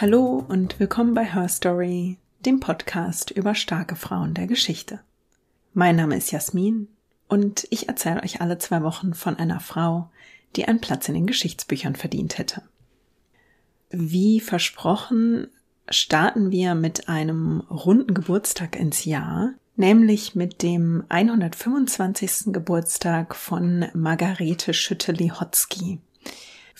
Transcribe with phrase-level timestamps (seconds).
[0.00, 5.00] Hallo und willkommen bei Her Story, dem Podcast über starke Frauen der Geschichte.
[5.74, 6.88] Mein Name ist Jasmin
[7.28, 10.10] und ich erzähle euch alle zwei Wochen von einer Frau,
[10.56, 12.62] die einen Platz in den Geschichtsbüchern verdient hätte.
[13.90, 15.48] Wie versprochen
[15.90, 22.54] starten wir mit einem runden Geburtstag ins Jahr, nämlich mit dem 125.
[22.54, 26.00] Geburtstag von Margarete Schütte-Lihotzky.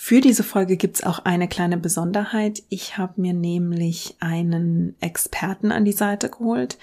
[0.03, 2.63] Für diese Folge gibt's auch eine kleine Besonderheit.
[2.71, 6.79] Ich habe mir nämlich einen Experten an die Seite geholt.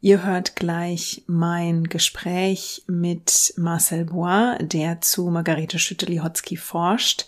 [0.00, 7.26] Ihr hört gleich mein Gespräch mit Marcel Bois, der zu Margarete Schütte-Lihotzky forscht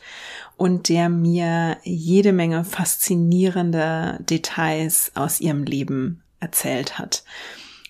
[0.56, 7.22] und der mir jede Menge faszinierende Details aus ihrem Leben erzählt hat.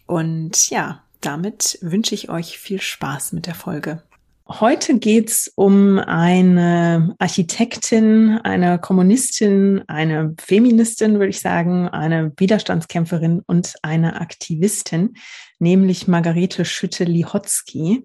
[0.06, 4.02] Und ja, damit wünsche ich euch viel Spaß mit der Folge.
[4.46, 13.72] Heute geht's um eine Architektin, eine Kommunistin, eine Feministin, würde ich sagen, eine Widerstandskämpferin und
[13.80, 15.14] eine Aktivistin,
[15.58, 18.04] nämlich Margarete Schütte-Lihotzky.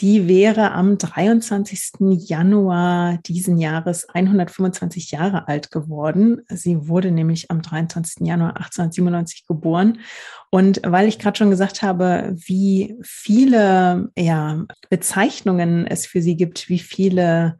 [0.00, 1.92] Die wäre am 23.
[2.28, 6.42] Januar diesen Jahres 125 Jahre alt geworden.
[6.48, 8.26] Sie wurde nämlich am 23.
[8.26, 10.00] Januar 1897 geboren.
[10.50, 16.68] Und weil ich gerade schon gesagt habe, wie viele ja, Bezeichnungen es für sie gibt,
[16.68, 17.56] wie viele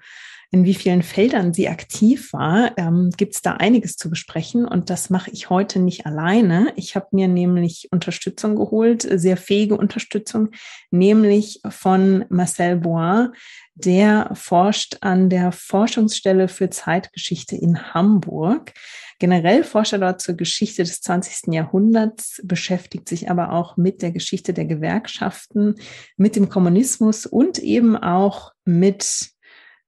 [0.54, 4.68] in wie vielen Feldern sie aktiv war, ähm, gibt es da einiges zu besprechen.
[4.68, 6.72] Und das mache ich heute nicht alleine.
[6.76, 10.50] Ich habe mir nämlich Unterstützung geholt, sehr fähige Unterstützung,
[10.92, 13.32] nämlich von Marcel Bois.
[13.74, 18.74] Der forscht an der Forschungsstelle für Zeitgeschichte in Hamburg.
[19.18, 21.52] Generell forscht er dort zur Geschichte des 20.
[21.52, 25.74] Jahrhunderts, beschäftigt sich aber auch mit der Geschichte der Gewerkschaften,
[26.16, 29.33] mit dem Kommunismus und eben auch mit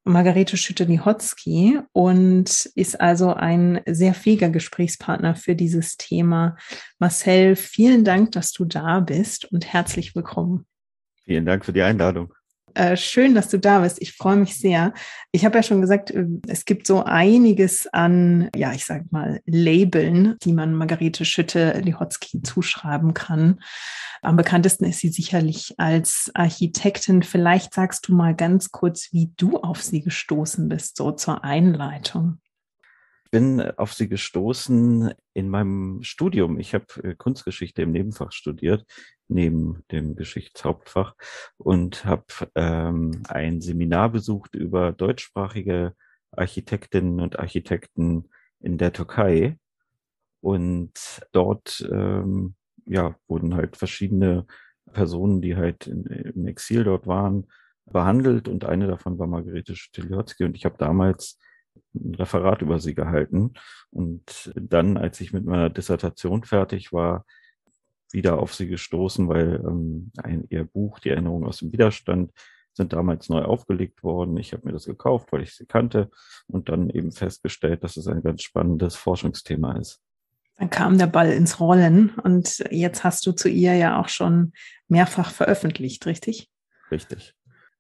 [0.07, 6.57] Margarete Schütte-Lihotzky und ist also ein sehr fähiger Gesprächspartner für dieses Thema.
[6.99, 10.65] Marcel, vielen Dank, dass du da bist und herzlich willkommen.
[11.25, 12.33] Vielen Dank für die Einladung.
[12.77, 14.03] Äh, schön, dass du da bist.
[14.03, 14.93] Ich freue mich sehr.
[15.33, 19.41] Ich habe ja schon gesagt, äh, es gibt so einiges an, ja, ich sage mal,
[19.47, 23.61] Labeln, die man Margarete Schütte-Lihotzky zuschreiben kann.
[24.21, 27.23] Am bekanntesten ist sie sicherlich als Architektin.
[27.23, 32.41] Vielleicht sagst du mal ganz kurz, wie du auf sie gestoßen bist, so zur Einleitung
[33.37, 36.59] bin auf sie gestoßen in meinem Studium.
[36.59, 38.87] Ich habe äh, Kunstgeschichte im Nebenfach studiert,
[39.29, 41.15] neben dem Geschichtshauptfach
[41.59, 45.93] und habe ähm, ein Seminar besucht über deutschsprachige
[46.31, 48.31] Architektinnen und Architekten
[48.61, 49.59] in der Türkei.
[50.41, 50.95] Und
[51.33, 52.55] dort ähm,
[52.87, 54.47] ja, wurden halt verschiedene
[54.95, 57.49] Personen, die halt in, im Exil dort waren,
[57.85, 61.39] behandelt und eine davon war Margarete Stiliotski und ich habe damals
[61.95, 63.55] ein Referat über sie gehalten.
[63.91, 67.25] Und dann, als ich mit meiner Dissertation fertig war,
[68.13, 72.33] wieder auf sie gestoßen, weil ähm, ein, ihr Buch, Die Erinnerung aus dem Widerstand,
[72.73, 74.37] sind damals neu aufgelegt worden.
[74.37, 76.11] Ich habe mir das gekauft, weil ich sie kannte
[76.47, 80.01] und dann eben festgestellt, dass es ein ganz spannendes Forschungsthema ist.
[80.57, 84.53] Dann kam der Ball ins Rollen und jetzt hast du zu ihr ja auch schon
[84.89, 86.51] mehrfach veröffentlicht, richtig?
[86.91, 87.35] Richtig.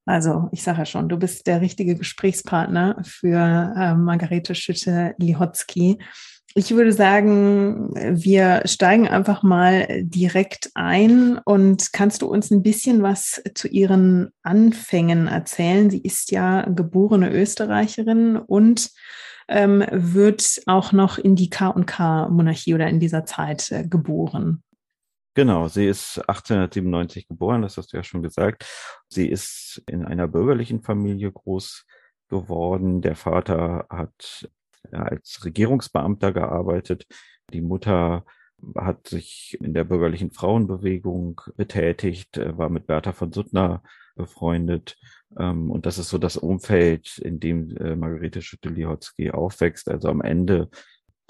[0.06, 5.98] Also ich sage ja schon, du bist der richtige Gesprächspartner für äh, Margarete Schütte-Lihotzky.
[6.54, 13.02] Ich würde sagen, wir steigen einfach mal direkt ein und kannst du uns ein bisschen
[13.02, 15.90] was zu ihren Anfängen erzählen?
[15.90, 18.90] Sie ist ja geborene Österreicherin und
[19.48, 24.62] ähm, wird auch noch in die K&K-Monarchie oder in dieser Zeit äh, geboren.
[25.36, 28.64] Genau, sie ist 1897 geboren, das hast du ja schon gesagt.
[29.06, 31.84] Sie ist in einer bürgerlichen Familie groß
[32.30, 33.02] geworden.
[33.02, 34.48] Der Vater hat
[34.92, 37.06] als Regierungsbeamter gearbeitet.
[37.52, 38.24] Die Mutter
[38.76, 43.82] hat sich in der bürgerlichen Frauenbewegung betätigt, war mit Bertha von Suttner
[44.14, 44.96] befreundet.
[45.38, 49.90] Ähm, und das ist so das Umfeld, in dem äh, Margarete Schütte-Lihotzky aufwächst.
[49.90, 50.70] Also am Ende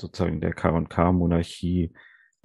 [0.00, 1.92] sozusagen der K&K-Monarchie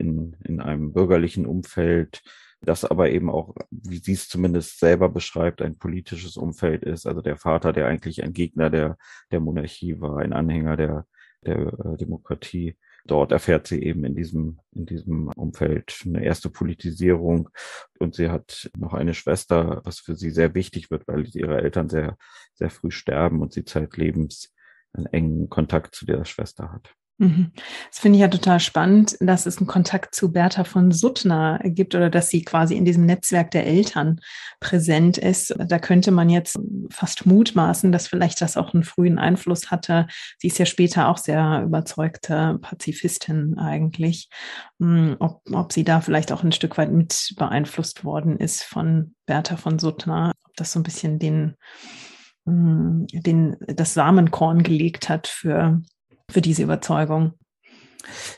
[0.01, 2.21] in, in einem bürgerlichen Umfeld,
[2.62, 7.07] das aber eben auch, wie sie es zumindest selber beschreibt, ein politisches Umfeld ist.
[7.07, 8.98] Also der Vater, der eigentlich ein Gegner der,
[9.31, 11.06] der Monarchie war, ein Anhänger der,
[11.45, 12.77] der äh, Demokratie.
[13.06, 17.50] Dort erfährt sie eben in diesem, in diesem Umfeld eine erste Politisierung.
[17.97, 21.89] Und sie hat noch eine Schwester, was für sie sehr wichtig wird, weil ihre Eltern
[21.89, 22.15] sehr,
[22.54, 24.54] sehr früh sterben und sie zeitlebens
[24.94, 26.94] einen engen Kontakt zu der Schwester hat.
[27.21, 27.51] Mhm.
[27.91, 31.94] Das finde ich ja total spannend, dass es einen Kontakt zu Bertha von Suttner gibt
[31.94, 34.19] oder dass sie quasi in diesem Netzwerk der Eltern
[34.59, 35.53] präsent ist.
[35.56, 36.57] Da könnte man jetzt
[36.89, 40.07] fast mutmaßen, dass vielleicht das auch einen frühen Einfluss hatte.
[40.39, 44.27] Sie ist ja später auch sehr überzeugte Pazifistin eigentlich.
[44.79, 49.13] Hm, ob, ob sie da vielleicht auch ein Stück weit mit beeinflusst worden ist von
[49.27, 51.53] Bertha von Suttner, ob das so ein bisschen den,
[52.47, 55.83] hm, den, das Samenkorn gelegt hat für
[56.31, 57.33] für diese Überzeugung.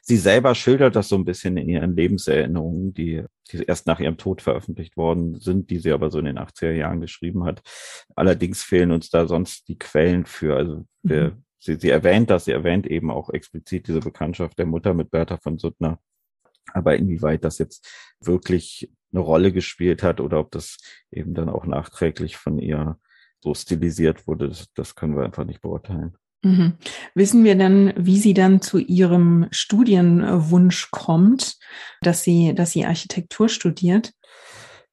[0.02, 4.18] Sie selber schildert das so ein bisschen in ihren Lebenserinnerungen, die, die erst nach ihrem
[4.18, 7.62] Tod veröffentlicht worden sind, die sie aber so in den 80er Jahren geschrieben hat.
[8.16, 10.56] Allerdings fehlen uns da sonst die Quellen für.
[10.56, 11.44] Also wir, mhm.
[11.60, 15.38] sie, sie erwähnt das, sie erwähnt eben auch explizit diese Bekanntschaft der Mutter mit Bertha
[15.38, 16.00] von Suttner.
[16.74, 17.88] Aber inwieweit das jetzt
[18.20, 20.78] wirklich eine Rolle gespielt hat oder ob das
[21.12, 22.98] eben dann auch nachträglich von ihr
[23.42, 26.16] so stilisiert wurde, das, das können wir einfach nicht beurteilen.
[26.44, 26.74] Mhm.
[27.16, 31.58] Wissen wir denn, wie sie dann zu ihrem Studienwunsch kommt,
[32.02, 34.12] dass sie, dass sie Architektur studiert?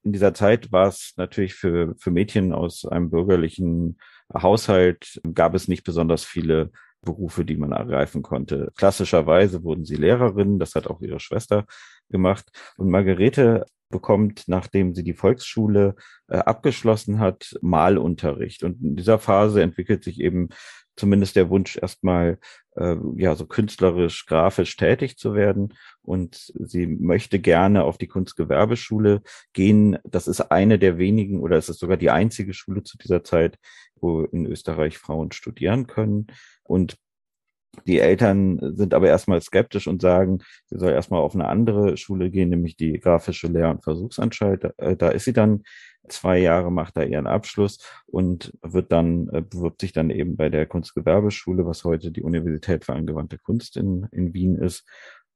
[0.03, 3.99] In dieser Zeit war es natürlich für, für Mädchen aus einem bürgerlichen
[4.33, 6.71] Haushalt, gab es nicht besonders viele
[7.03, 8.71] Berufe, die man ergreifen konnte.
[8.77, 11.67] Klassischerweise wurden sie Lehrerinnen, das hat auch ihre Schwester
[12.11, 12.51] gemacht.
[12.77, 15.97] Und Margarete bekommt, nachdem sie die Volksschule
[16.29, 18.63] äh, abgeschlossen hat, Malunterricht.
[18.63, 20.51] Und in dieser Phase entwickelt sich eben
[20.97, 22.39] zumindest der Wunsch, erstmal
[22.77, 25.75] äh, ja so künstlerisch, grafisch tätig zu werden.
[26.03, 29.23] Und sie möchte gerne auf die Kunstgewerbeschule
[29.53, 29.99] gehen.
[30.05, 33.59] Das ist eine der wenigen oder es ist sogar die einzige Schule zu dieser Zeit,
[33.97, 36.27] wo in Österreich Frauen studieren können.
[36.63, 36.97] Und
[37.87, 42.31] die Eltern sind aber erstmal skeptisch und sagen, sie soll erstmal auf eine andere Schule
[42.31, 44.75] gehen, nämlich die grafische Lehr- und Versuchsanstalt.
[44.79, 45.63] Äh, da ist sie dann
[46.09, 50.49] zwei Jahre, macht da ihren Abschluss und wird dann, äh, bewirbt sich dann eben bei
[50.49, 54.85] der Kunstgewerbeschule, was heute die Universität für angewandte Kunst in, in Wien ist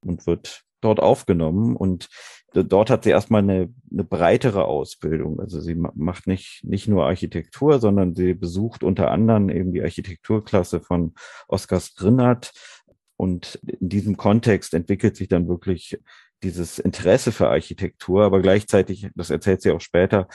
[0.00, 2.08] und wird dort aufgenommen und
[2.52, 5.40] dort hat sie erstmal eine, eine breitere Ausbildung.
[5.40, 10.80] Also sie macht nicht, nicht nur Architektur, sondern sie besucht unter anderem eben die Architekturklasse
[10.80, 11.14] von
[11.48, 12.52] Oskar Strinnert.
[13.16, 15.98] Und in diesem Kontext entwickelt sich dann wirklich
[16.44, 20.28] dieses Interesse für Architektur, aber gleichzeitig, das erzählt sie auch später,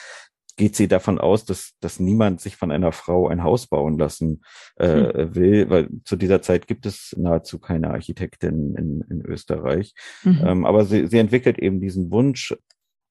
[0.57, 4.41] geht sie davon aus, dass, dass niemand sich von einer Frau ein Haus bauen lassen
[4.75, 5.35] äh, hm.
[5.35, 9.93] will, weil zu dieser Zeit gibt es nahezu keine Architektin in, in Österreich.
[10.23, 10.41] Mhm.
[10.43, 12.53] Ähm, aber sie, sie entwickelt eben diesen Wunsch,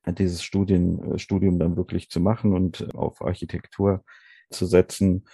[0.07, 4.05] dieses Studien, Studium dann wirklich zu machen und auf Architektur
[4.51, 5.25] zu setzen.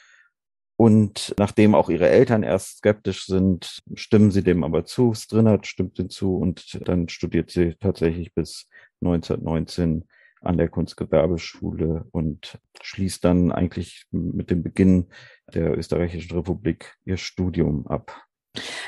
[0.76, 5.15] Und nachdem auch ihre Eltern erst skeptisch sind, stimmen sie dem aber zu.
[5.15, 8.69] Strinnert stimmt hinzu und dann studiert sie tatsächlich bis
[9.00, 10.05] 1919
[10.41, 15.06] an der Kunstgewerbeschule und schließt dann eigentlich mit dem Beginn
[15.53, 18.25] der Österreichischen Republik ihr Studium ab.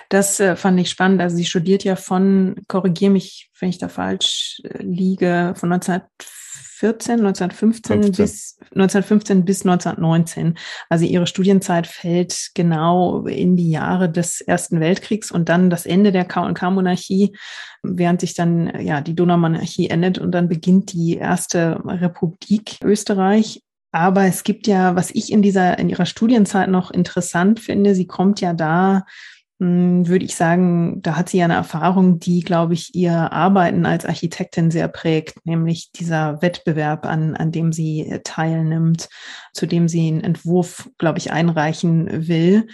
[0.09, 1.21] Das äh, fand ich spannend.
[1.21, 7.15] Also sie studiert ja von, korrigiere mich, wenn ich da falsch äh, liege, von 1914,
[7.19, 8.25] 1915 15.
[8.25, 10.57] bis 1915 bis 1919.
[10.89, 16.13] Also ihre Studienzeit fällt genau in die Jahre des Ersten Weltkriegs und dann das Ende
[16.13, 17.37] der K&K-Monarchie,
[17.83, 23.63] während sich dann ja die Donaumonarchie endet und dann beginnt die erste Republik Österreich.
[23.93, 28.07] Aber es gibt ja, was ich in dieser, in ihrer Studienzeit noch interessant finde, sie
[28.07, 29.07] kommt ja da
[29.59, 34.05] würde ich sagen, da hat sie ja eine Erfahrung, die, glaube ich, ihr Arbeiten als
[34.05, 39.09] Architektin sehr prägt, nämlich dieser Wettbewerb, an, an dem sie teilnimmt,
[39.55, 42.67] zu dem sie einen Entwurf, glaube ich, einreichen will.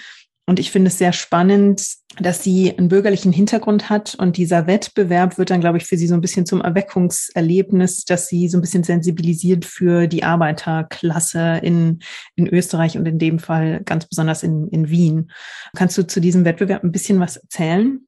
[0.46, 1.86] Und ich finde es sehr spannend,
[2.18, 6.06] dass sie einen bürgerlichen Hintergrund hat und dieser Wettbewerb wird dann, glaube ich, für sie
[6.06, 12.00] so ein bisschen zum Erweckungserlebnis, dass sie so ein bisschen sensibilisiert für die Arbeiterklasse in,
[12.34, 15.30] in Österreich und in dem Fall ganz besonders in, in Wien.
[15.74, 18.06] Kannst du zu diesem Wettbewerb ein bisschen was erzählen?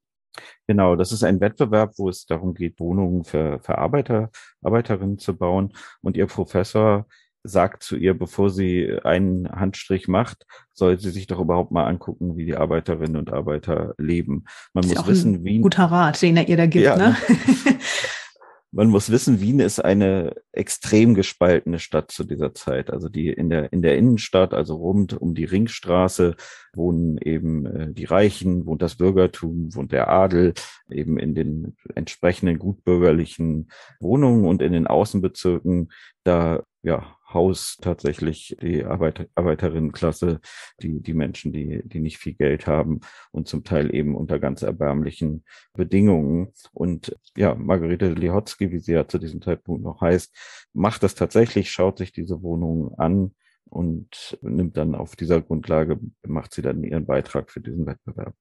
[0.66, 4.30] Genau, das ist ein Wettbewerb, wo es darum geht, Wohnungen für, für Arbeiter,
[4.62, 5.72] Arbeiterinnen zu bauen.
[6.02, 7.06] Und ihr Professor
[7.44, 12.36] sagt zu ihr, bevor sie einen Handstrich macht, soll sie sich doch überhaupt mal angucken,
[12.36, 14.44] wie die Arbeiterinnen und Arbeiter leben.
[14.72, 15.60] Man muss wissen, wie.
[15.60, 17.16] Guter Rat, den er ihr da gibt, ja, ne?
[18.74, 22.90] man muss wissen, Wien ist eine extrem gespaltene Stadt zu dieser Zeit.
[22.90, 26.34] Also die in der, in der Innenstadt, also rund um die Ringstraße,
[26.74, 30.54] wohnen eben äh, die Reichen, wohnt das Bürgertum, wohnt der Adel,
[30.90, 33.68] eben in den entsprechenden gutbürgerlichen
[34.00, 35.92] Wohnungen und in den Außenbezirken,
[36.24, 40.40] da ja, Haus tatsächlich die Arbeit, Arbeiterinnenklasse,
[40.80, 43.00] die, die Menschen, die, die nicht viel Geld haben
[43.32, 46.52] und zum Teil eben unter ganz erbärmlichen Bedingungen.
[46.72, 50.34] Und ja, Margarete Lihotzky, wie sie ja zu diesem Zeitpunkt noch heißt,
[50.72, 56.54] macht das tatsächlich, schaut sich diese Wohnungen an und nimmt dann auf dieser Grundlage, macht
[56.54, 58.34] sie dann ihren Beitrag für diesen Wettbewerb.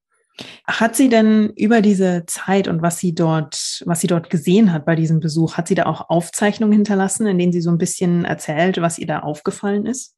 [0.66, 4.86] Hat sie denn über diese Zeit und was sie dort, was sie dort gesehen hat
[4.86, 8.26] bei diesem Besuch, hat sie da auch Aufzeichnungen hinterlassen, in denen sie so ein bisschen
[8.26, 10.16] erzählt, was ihr da aufgefallen ist?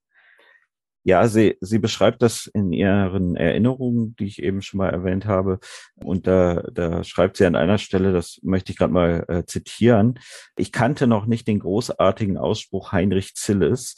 [1.08, 5.60] Ja, sie, sie beschreibt das in ihren Erinnerungen, die ich eben schon mal erwähnt habe.
[6.04, 10.18] Und da, da schreibt sie an einer Stelle, das möchte ich gerade mal äh, zitieren,
[10.58, 13.96] ich kannte noch nicht den großartigen Ausspruch Heinrich Zilles,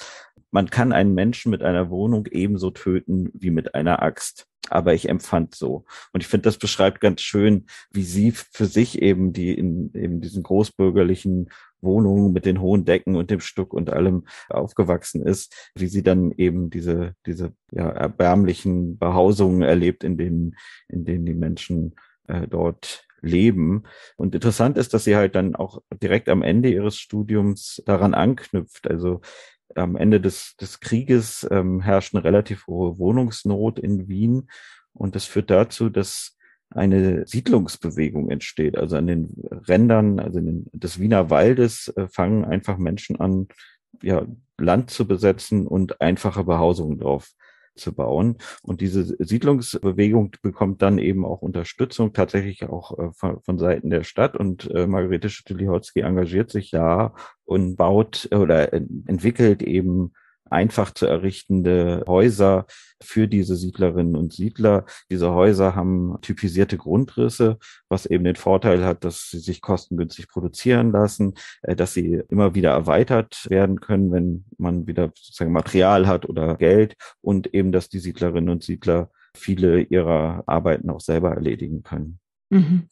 [0.51, 5.09] man kann einen Menschen mit einer Wohnung ebenso töten wie mit einer Axt aber ich
[5.09, 5.85] empfand so.
[6.13, 10.21] Und ich finde, das beschreibt ganz schön, wie sie für sich eben die in eben
[10.21, 11.49] diesen großbürgerlichen
[11.81, 16.31] Wohnung mit den hohen Decken und dem Stuck und allem aufgewachsen ist, wie sie dann
[16.31, 20.55] eben diese, diese ja, erbärmlichen Behausungen erlebt, in denen,
[20.87, 21.95] in denen die Menschen
[22.27, 23.83] äh, dort leben.
[24.15, 28.89] Und interessant ist, dass sie halt dann auch direkt am Ende ihres Studiums daran anknüpft.
[28.89, 29.21] Also
[29.77, 34.49] am Ende des, des Krieges ähm, herrscht eine relativ hohe Wohnungsnot in Wien.
[34.93, 36.37] Und das führt dazu, dass
[36.69, 38.77] eine Siedlungsbewegung entsteht.
[38.77, 39.33] Also an den
[39.67, 43.47] Rändern, also den, des Wiener Waldes äh, fangen einfach Menschen an,
[44.01, 44.25] ja,
[44.57, 47.29] Land zu besetzen und einfache Behausungen drauf
[47.77, 48.37] zu bauen.
[48.61, 54.03] Und diese Siedlungsbewegung bekommt dann eben auch Unterstützung, tatsächlich auch äh, von, von, Seiten der
[54.03, 54.35] Stadt.
[54.35, 57.13] Und äh, Margarete Schütte-Lihotzky engagiert sich da
[57.45, 60.13] und baut oder entwickelt eben
[60.51, 62.65] einfach zu errichtende Häuser
[63.01, 64.85] für diese Siedlerinnen und Siedler.
[65.09, 67.57] Diese Häuser haben typisierte Grundrisse,
[67.89, 72.55] was eben den Vorteil hat, dass sie sich kostengünstig produzieren lassen, äh, dass sie immer
[72.55, 77.89] wieder erweitert werden können, wenn man wieder sozusagen Material hat oder Geld und eben, dass
[77.89, 82.19] die Siedlerinnen und Siedler viele ihrer Arbeiten auch selber erledigen können.
[82.49, 82.87] Mhm.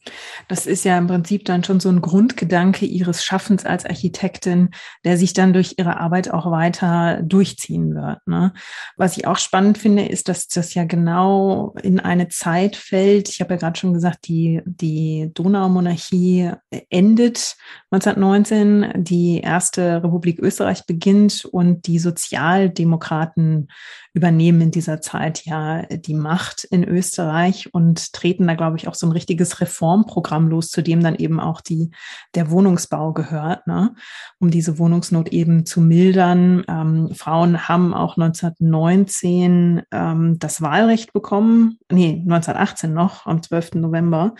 [0.50, 4.72] Das ist ja im Prinzip dann schon so ein Grundgedanke ihres Schaffens als Architektin,
[5.06, 8.20] der sich dann durch ihre Arbeit auch weiter durchziehen wird.
[8.26, 8.54] Ne?
[8.98, 13.30] Was ich auch spannend finde, ist, dass das ja genau in eine Zeit fällt.
[13.30, 16.52] Ich habe ja gerade schon gesagt, die, die Donaumonarchie
[16.90, 17.56] endet
[17.96, 23.70] 1919, die erste Republik Österreich beginnt und die Sozialdemokraten
[24.14, 28.96] übernehmen in dieser Zeit ja die Macht in Österreich und treten da, glaube ich, auch
[28.96, 31.92] so ein richtiges Reformprogramm los, zu dem dann eben auch die,
[32.34, 33.94] der Wohnungsbau gehört, ne?
[34.40, 36.64] um diese Wohnungsnot eben zu mildern.
[36.68, 43.76] Ähm, Frauen haben auch 1919 ähm, das Wahlrecht bekommen, nee, 1918 noch, am 12.
[43.76, 44.36] November.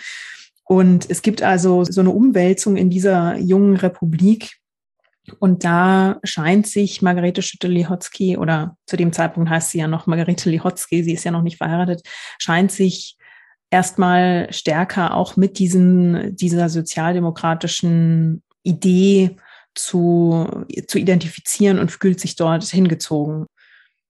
[0.66, 4.58] Und es gibt also so eine Umwälzung in dieser jungen Republik,
[5.40, 10.50] und da scheint sich Margarete Schütte-Lihotzky, oder zu dem Zeitpunkt heißt sie ja noch Margarete
[10.50, 12.02] Lihotzky, sie ist ja noch nicht verheiratet,
[12.38, 13.18] scheint sich
[13.72, 19.38] erstmal stärker auch mit diesen, dieser sozialdemokratischen Idee
[19.74, 23.48] zu, zu identifizieren und fühlt sich dort hingezogen.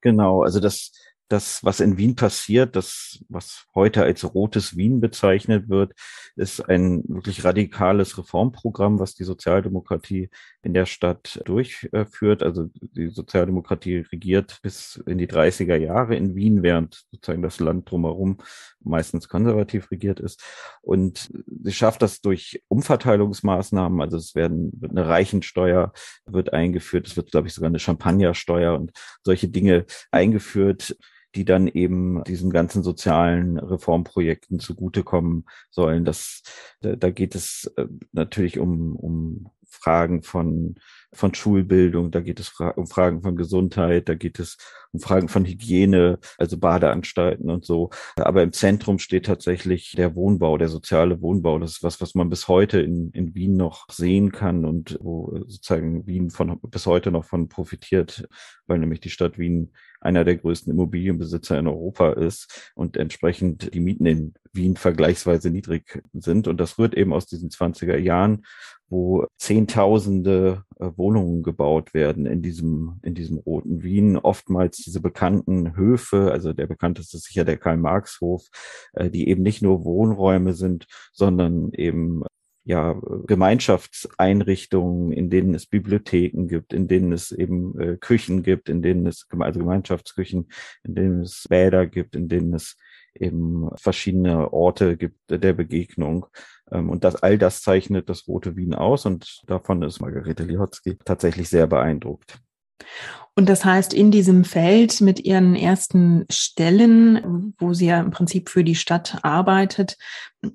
[0.01, 0.91] Genau, also das,
[1.27, 5.93] das, was in Wien passiert, das, was heute als rotes Wien bezeichnet wird,
[6.35, 10.29] ist ein wirklich radikales Reformprogramm, was die Sozialdemokratie
[10.61, 12.43] in der Stadt durchführt.
[12.43, 17.89] Also die Sozialdemokratie regiert bis in die 30er Jahre in Wien, während sozusagen das Land
[17.89, 18.37] drumherum
[18.83, 20.43] meistens konservativ regiert ist.
[20.81, 21.31] Und
[21.63, 23.99] sie schafft das durch Umverteilungsmaßnahmen.
[23.99, 25.91] Also es werden eine Reichensteuer
[26.27, 27.07] wird eingeführt.
[27.07, 28.91] Es wird, glaube ich, sogar eine Champagnersteuer und
[29.23, 30.95] solche Dinge eingeführt
[31.35, 36.05] die dann eben diesen ganzen sozialen Reformprojekten zugutekommen sollen.
[36.05, 36.43] Das,
[36.81, 40.75] da, geht es äh, natürlich um, um Fragen von,
[41.13, 44.57] von Schulbildung, da geht es um Fragen von Gesundheit, da geht es
[44.91, 47.89] um Fragen von Hygiene, also Badeanstalten und so.
[48.17, 51.59] Aber im Zentrum steht tatsächlich der Wohnbau, der soziale Wohnbau.
[51.59, 55.37] Das ist was, was man bis heute in, in Wien noch sehen kann und wo
[55.47, 58.27] sozusagen Wien von, bis heute noch von profitiert,
[58.67, 59.71] weil nämlich die Stadt Wien
[60.01, 66.03] einer der größten Immobilienbesitzer in Europa ist und entsprechend die Mieten in Wien vergleichsweise niedrig
[66.13, 66.47] sind.
[66.47, 68.45] Und das rührt eben aus diesen 20er Jahren,
[68.87, 74.17] wo Zehntausende äh, Wohnungen gebaut werden in diesem, in diesem roten Wien.
[74.17, 78.47] Oftmals diese bekannten Höfe, also der bekannteste ist sicher der Karl-Marx-Hof,
[78.93, 82.23] äh, die eben nicht nur Wohnräume sind, sondern eben
[82.65, 88.81] ja, Gemeinschaftseinrichtungen, in denen es Bibliotheken gibt, in denen es eben äh, Küchen gibt, in
[88.81, 90.49] denen es, also Gemeinschaftsküchen,
[90.83, 92.75] in denen es Bäder gibt, in denen es
[93.13, 96.25] eben verschiedene Orte gibt der Begegnung.
[96.71, 100.97] Ähm, und das, all das zeichnet das Rote Wien aus und davon ist Margarete Lihotzky
[101.05, 102.39] tatsächlich sehr beeindruckt.
[103.37, 108.49] Und das heißt, in diesem Feld mit ihren ersten Stellen, wo sie ja im Prinzip
[108.49, 109.97] für die Stadt arbeitet,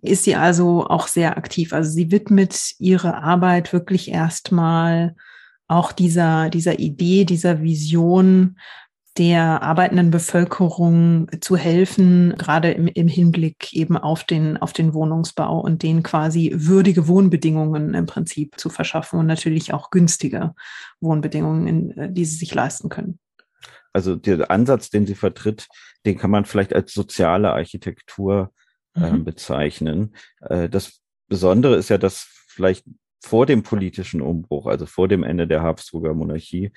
[0.00, 1.74] ist sie also auch sehr aktiv.
[1.74, 5.14] Also sie widmet ihre Arbeit wirklich erstmal
[5.68, 8.56] auch dieser, dieser Idee, dieser Vision
[9.18, 15.60] der arbeitenden Bevölkerung zu helfen, gerade im, im Hinblick eben auf den, auf den Wohnungsbau
[15.60, 20.54] und den quasi würdige Wohnbedingungen im Prinzip zu verschaffen und natürlich auch günstige
[21.00, 23.18] Wohnbedingungen, äh, die sie sich leisten können.
[23.92, 25.66] Also der Ansatz, den sie vertritt,
[26.06, 28.52] den kann man vielleicht als soziale Architektur
[28.94, 29.24] äh, mhm.
[29.24, 30.14] bezeichnen.
[30.40, 32.84] Äh, das Besondere ist ja, dass vielleicht
[33.22, 36.72] vor dem politischen Umbruch, also vor dem Ende der Habsburger Monarchie,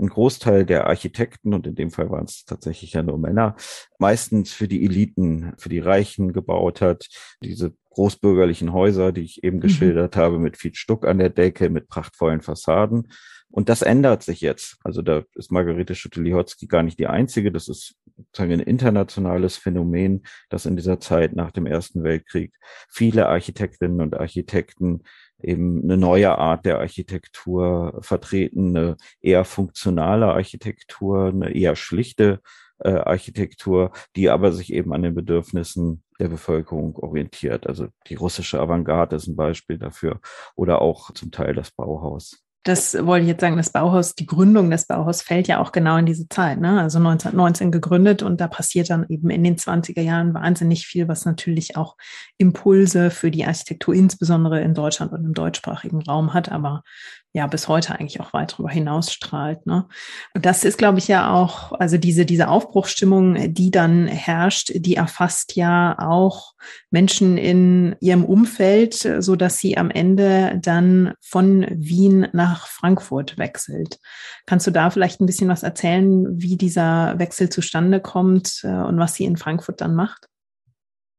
[0.00, 3.56] ein Großteil der Architekten, und in dem Fall waren es tatsächlich ja nur Männer,
[3.98, 7.08] meistens für die Eliten, für die Reichen gebaut hat.
[7.42, 9.62] Diese großbürgerlichen Häuser, die ich eben mhm.
[9.62, 13.08] geschildert habe, mit viel Stuck an der Decke, mit prachtvollen Fassaden.
[13.50, 14.76] Und das ändert sich jetzt.
[14.84, 17.50] Also da ist Margarete Schütte-Lihotzky gar nicht die einzige.
[17.50, 22.52] Das ist sozusagen ein internationales Phänomen, das in dieser Zeit nach dem Ersten Weltkrieg
[22.90, 25.02] viele Architektinnen und Architekten
[25.42, 32.40] eben eine neue Art der Architektur vertreten, eine eher funktionale Architektur, eine eher schlichte
[32.78, 37.66] äh, Architektur, die aber sich eben an den Bedürfnissen der Bevölkerung orientiert.
[37.66, 40.20] Also die russische Avantgarde ist ein Beispiel dafür
[40.56, 42.47] oder auch zum Teil das Bauhaus.
[42.68, 45.96] Das wollte ich jetzt sagen, das Bauhaus, die Gründung des Bauhaus fällt ja auch genau
[45.96, 46.82] in diese Zeit, ne?
[46.82, 51.24] Also 1919 gegründet und da passiert dann eben in den 20er Jahren wahnsinnig viel, was
[51.24, 51.96] natürlich auch
[52.36, 56.82] Impulse für die Architektur, insbesondere in Deutschland und im deutschsprachigen Raum hat, aber
[57.38, 59.66] ja bis heute eigentlich auch weit darüber hinaus strahlt.
[59.66, 59.86] Ne?
[60.34, 64.96] Und das ist, glaube ich, ja auch, also diese, diese Aufbruchsstimmung, die dann herrscht, die
[64.96, 66.54] erfasst ja auch
[66.90, 73.98] Menschen in ihrem Umfeld, so dass sie am Ende dann von Wien nach Frankfurt wechselt.
[74.46, 78.98] Kannst du da vielleicht ein bisschen was erzählen, wie dieser Wechsel zustande kommt äh, und
[78.98, 80.28] was sie in Frankfurt dann macht?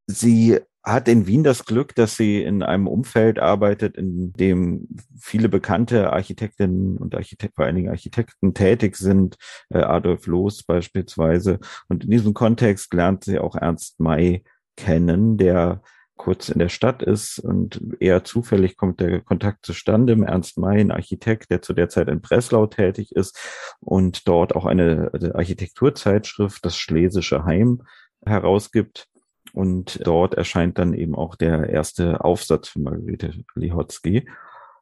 [0.08, 4.88] Sie hat in Wien das Glück, dass sie in einem Umfeld arbeitet, in dem
[5.19, 9.36] viele bekannte Architektinnen und Architekten, vor allen Dingen Architekten tätig sind,
[9.69, 11.60] äh, Adolf Loos beispielsweise.
[11.89, 14.43] Und in diesem Kontext lernt sie auch Ernst May
[14.77, 15.81] kennen, der
[16.20, 20.18] kurz in der Stadt ist und eher zufällig kommt der Kontakt zustande.
[20.25, 23.40] Ernst May, ein Architekt, der zu der Zeit in Breslau tätig ist
[23.79, 27.84] und dort auch eine Architekturzeitschrift, das Schlesische Heim,
[28.25, 29.08] herausgibt
[29.53, 34.29] und dort erscheint dann eben auch der erste Aufsatz von Margarete Lihotzky.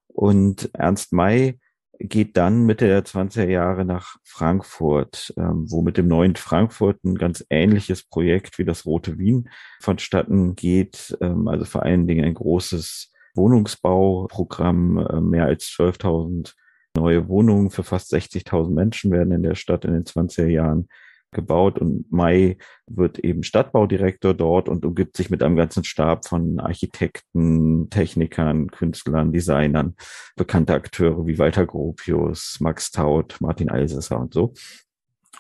[0.08, 1.60] Und Ernst May
[2.00, 7.16] geht dann Mitte der 20er Jahre nach Frankfurt, ähm, wo mit dem neuen Frankfurt ein
[7.16, 9.50] ganz ähnliches Projekt wie das Rote Wien
[9.82, 11.18] vonstatten geht.
[11.22, 16.54] Ähm, also vor allen Dingen ein großes Wohnungsbauprogramm, äh, mehr als 12.000
[16.96, 20.88] neue Wohnungen für fast 60.000 Menschen werden in der Stadt in den 20er Jahren
[21.32, 26.60] gebaut und Mai wird eben Stadtbaudirektor dort und umgibt sich mit einem ganzen Stab von
[26.60, 29.96] Architekten, Technikern, Künstlern, Designern,
[30.36, 34.54] bekannte Akteure wie Walter Gropius, Max Taut, Martin Eisesser und so.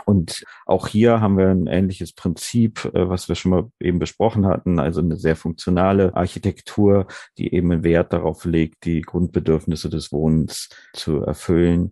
[0.05, 4.45] Und auch hier haben wir ein ähnliches Prinzip, äh, was wir schon mal eben besprochen
[4.45, 10.11] hatten, also eine sehr funktionale Architektur, die eben einen Wert darauf legt, die Grundbedürfnisse des
[10.11, 11.91] Wohnens zu erfüllen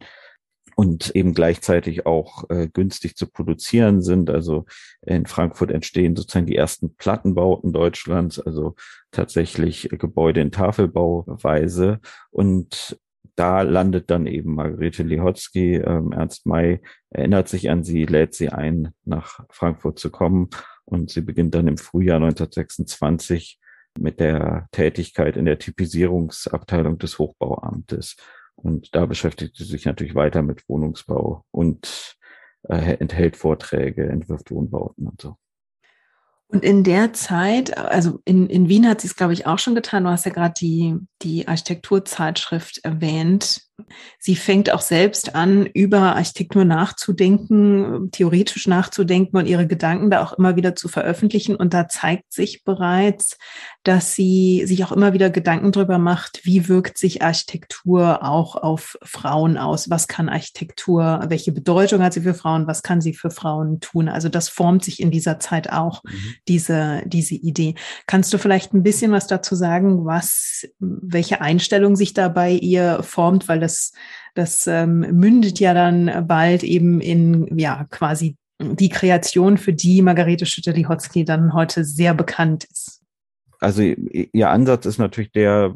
[0.75, 4.29] und eben gleichzeitig auch äh, günstig zu produzieren sind.
[4.29, 4.65] Also
[5.01, 8.75] in Frankfurt entstehen sozusagen die ersten Plattenbauten Deutschlands, also
[9.11, 11.99] tatsächlich Gebäude in Tafelbauweise.
[12.29, 12.99] Und
[13.35, 15.75] da landet dann eben Margarete Lihotzky.
[15.75, 20.49] Ähm, Ernst May erinnert sich an sie, lädt sie ein, nach Frankfurt zu kommen.
[20.83, 23.59] Und sie beginnt dann im Frühjahr 1926
[23.97, 28.17] mit der Tätigkeit in der Typisierungsabteilung des Hochbauamtes.
[28.55, 32.15] Und da beschäftigt sie sich natürlich weiter mit Wohnungsbau und
[32.63, 35.35] äh, enthält Vorträge, entwirft Wohnbauten und so.
[36.47, 39.75] Und in der Zeit, also in, in Wien hat sie es, glaube ich, auch schon
[39.75, 40.03] getan.
[40.03, 43.63] Du hast ja gerade die, die Architekturzeitschrift erwähnt.
[44.19, 50.33] Sie fängt auch selbst an, über Architektur nachzudenken, theoretisch nachzudenken und ihre Gedanken da auch
[50.33, 51.55] immer wieder zu veröffentlichen.
[51.55, 53.37] Und da zeigt sich bereits,
[53.83, 58.97] dass sie sich auch immer wieder Gedanken darüber macht, wie wirkt sich Architektur auch auf
[59.03, 59.89] Frauen aus?
[59.89, 62.67] Was kann Architektur, welche Bedeutung hat sie für Frauen?
[62.67, 64.07] Was kann sie für Frauen tun?
[64.07, 66.33] Also das formt sich in dieser Zeit auch, mhm.
[66.47, 67.75] diese, diese Idee.
[68.07, 73.03] Kannst du vielleicht ein bisschen was dazu sagen, was, welche Einstellung sich da bei ihr
[73.03, 73.47] formt?
[73.49, 73.91] Weil das,
[74.33, 80.45] das ähm, mündet ja dann bald eben in, ja, quasi die Kreation, für die Margarete
[80.45, 83.01] Schütter-Lihotzky dann heute sehr bekannt ist.
[83.59, 85.73] Also ihr Ansatz ist natürlich der,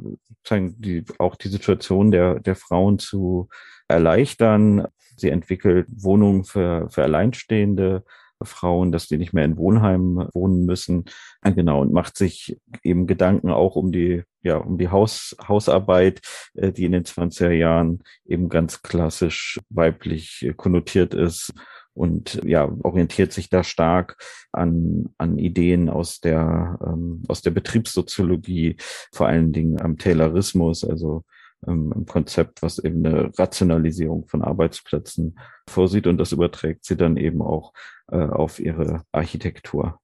[0.50, 3.50] die, auch die Situation der, der Frauen zu
[3.88, 4.88] erleichtern.
[5.18, 8.04] Sie entwickelt Wohnungen für, für Alleinstehende
[8.46, 11.06] Frauen, dass die nicht mehr in Wohnheimen wohnen müssen.
[11.44, 16.22] Genau, und macht sich eben Gedanken auch um die, ja, um die Haus, Hausarbeit,
[16.54, 21.54] äh, die in den 20er Jahren eben ganz klassisch weiblich konnotiert ist
[21.94, 24.16] und ja, orientiert sich da stark
[24.54, 28.78] an, an Ideen aus der, ähm, aus der Betriebssoziologie,
[29.12, 31.24] vor allen Dingen am Taylorismus, also
[31.66, 37.42] im Konzept, was eben eine Rationalisierung von Arbeitsplätzen vorsieht und das überträgt sie dann eben
[37.42, 37.74] auch
[38.12, 40.00] äh, auf ihre Architektur.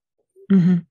[0.50, 0.86] Mhm.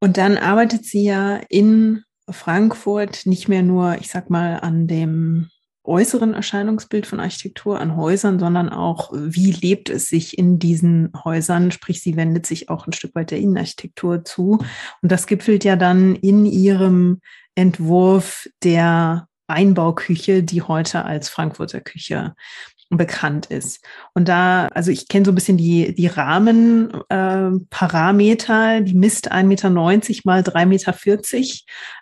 [0.00, 5.48] Und dann arbeitet sie ja in Frankfurt nicht mehr nur, ich sag mal, an dem
[5.84, 11.72] äußeren Erscheinungsbild von Architektur an Häusern, sondern auch, wie lebt es sich in diesen Häusern?
[11.72, 14.58] Sprich, sie wendet sich auch ein Stück weit der Innenarchitektur zu.
[15.02, 17.20] Und das gipfelt ja dann in ihrem
[17.54, 22.34] Entwurf der Einbauküche, die heute als Frankfurter Küche
[22.96, 23.84] bekannt ist.
[24.14, 29.46] Und da, also ich kenne so ein bisschen die, die Rahmenparameter, äh, die misst 1,90
[29.46, 30.94] Meter mal 3,40 Meter.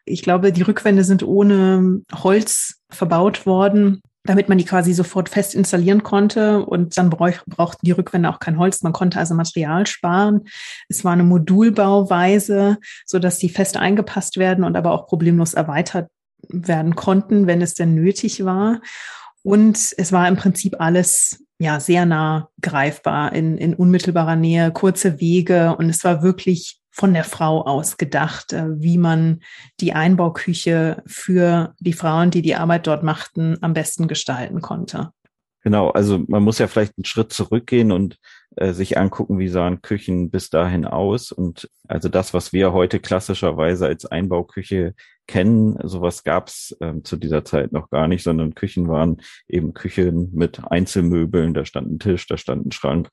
[0.04, 5.54] Ich glaube, die Rückwände sind ohne Holz verbaut worden damit man die quasi sofort fest
[5.54, 8.82] installieren konnte und dann brauch, brauchten die Rückwände auch kein Holz.
[8.82, 10.42] Man konnte also Material sparen.
[10.88, 16.08] Es war eine Modulbauweise, so dass die fest eingepasst werden und aber auch problemlos erweitert
[16.48, 18.80] werden konnten, wenn es denn nötig war.
[19.42, 25.20] Und es war im Prinzip alles ja sehr nah greifbar in, in unmittelbarer Nähe, kurze
[25.20, 29.40] Wege und es war wirklich von der Frau aus gedacht, äh, wie man
[29.80, 35.12] die Einbauküche für die Frauen, die die Arbeit dort machten, am besten gestalten konnte.
[35.62, 38.18] Genau, also man muss ja vielleicht einen Schritt zurückgehen und
[38.56, 41.32] äh, sich angucken, wie sahen Küchen bis dahin aus.
[41.32, 44.94] Und also das, was wir heute klassischerweise als Einbauküche
[45.26, 49.18] kennen, sowas gab es ähm, zu dieser Zeit noch gar nicht, sondern Küchen waren
[49.48, 51.52] eben Küchen mit Einzelmöbeln.
[51.52, 53.10] Da stand ein Tisch, da stand ein Schrank,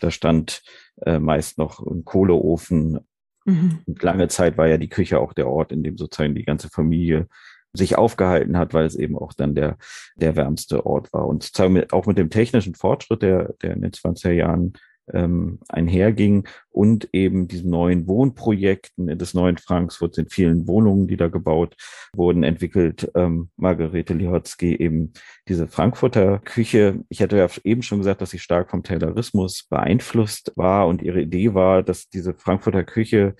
[0.00, 0.62] da stand
[1.02, 3.00] äh, meist noch ein Kohleofen.
[3.44, 3.80] Mhm.
[3.86, 6.70] Und lange Zeit war ja die Küche auch der Ort, in dem sozusagen die ganze
[6.70, 7.28] Familie
[7.72, 9.76] sich aufgehalten hat, weil es eben auch dann der,
[10.16, 11.26] der wärmste Ort war.
[11.26, 11.52] Und
[11.92, 14.74] auch mit dem technischen Fortschritt, der, der in den 20er Jahren
[15.12, 21.28] ähm, einherging und eben diesen neuen Wohnprojekten des neuen Frankfurt sind vielen Wohnungen, die da
[21.28, 21.76] gebaut
[22.14, 25.12] wurden, entwickelt ähm, Margarete Lihotzky eben
[25.48, 27.00] diese Frankfurter Küche.
[27.08, 31.20] Ich hatte ja eben schon gesagt, dass sie stark vom Taylorismus beeinflusst war und ihre
[31.20, 33.34] Idee war, dass diese Frankfurter Küche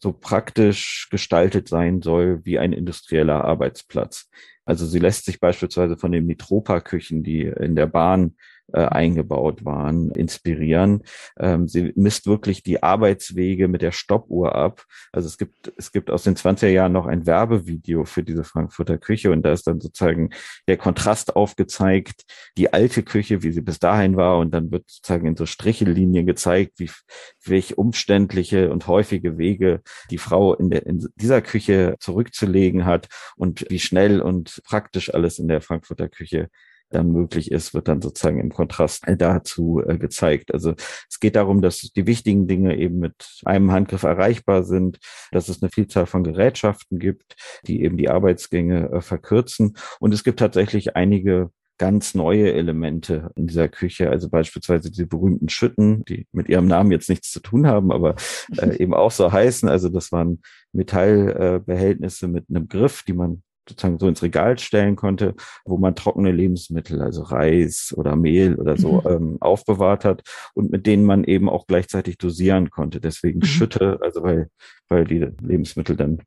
[0.00, 4.28] so praktisch gestaltet sein soll wie ein industrieller Arbeitsplatz.
[4.64, 8.36] Also sie lässt sich beispielsweise von den Mitropa-Küchen, die in der Bahn
[8.72, 11.02] äh, eingebaut waren, inspirieren.
[11.38, 14.84] Ähm, sie misst wirklich die Arbeitswege mit der Stoppuhr ab.
[15.12, 18.98] Also es gibt, es gibt aus den 20er Jahren noch ein Werbevideo für diese Frankfurter
[18.98, 20.30] Küche und da ist dann sozusagen
[20.66, 22.22] der Kontrast aufgezeigt,
[22.58, 26.26] die alte Küche, wie sie bis dahin war und dann wird sozusagen in so Strichellinien
[26.26, 26.90] gezeigt, wie,
[27.44, 33.64] welch umständliche und häufige Wege die Frau in, der, in dieser Küche zurückzulegen hat und
[33.70, 36.48] wie schnell und praktisch alles in der Frankfurter Küche
[36.90, 40.52] dann möglich ist, wird dann sozusagen im Kontrast dazu äh, gezeigt.
[40.52, 40.74] Also
[41.08, 44.98] es geht darum, dass die wichtigen Dinge eben mit einem Handgriff erreichbar sind,
[45.32, 49.76] dass es eine Vielzahl von Gerätschaften gibt, die eben die Arbeitsgänge äh, verkürzen.
[50.00, 55.48] Und es gibt tatsächlich einige ganz neue Elemente in dieser Küche, also beispielsweise diese berühmten
[55.48, 58.14] Schütten, die mit ihrem Namen jetzt nichts zu tun haben, aber
[58.56, 59.68] äh, eben auch so heißen.
[59.68, 60.40] Also das waren
[60.72, 65.94] Metallbehältnisse äh, mit einem Griff, die man sozusagen so ins Regal stellen konnte, wo man
[65.94, 69.08] trockene Lebensmittel, also Reis oder Mehl oder so, mhm.
[69.08, 70.22] ähm, aufbewahrt hat
[70.54, 73.00] und mit denen man eben auch gleichzeitig dosieren konnte.
[73.00, 73.44] Deswegen mhm.
[73.44, 74.48] Schütte, also weil,
[74.88, 76.18] weil die Lebensmittel dann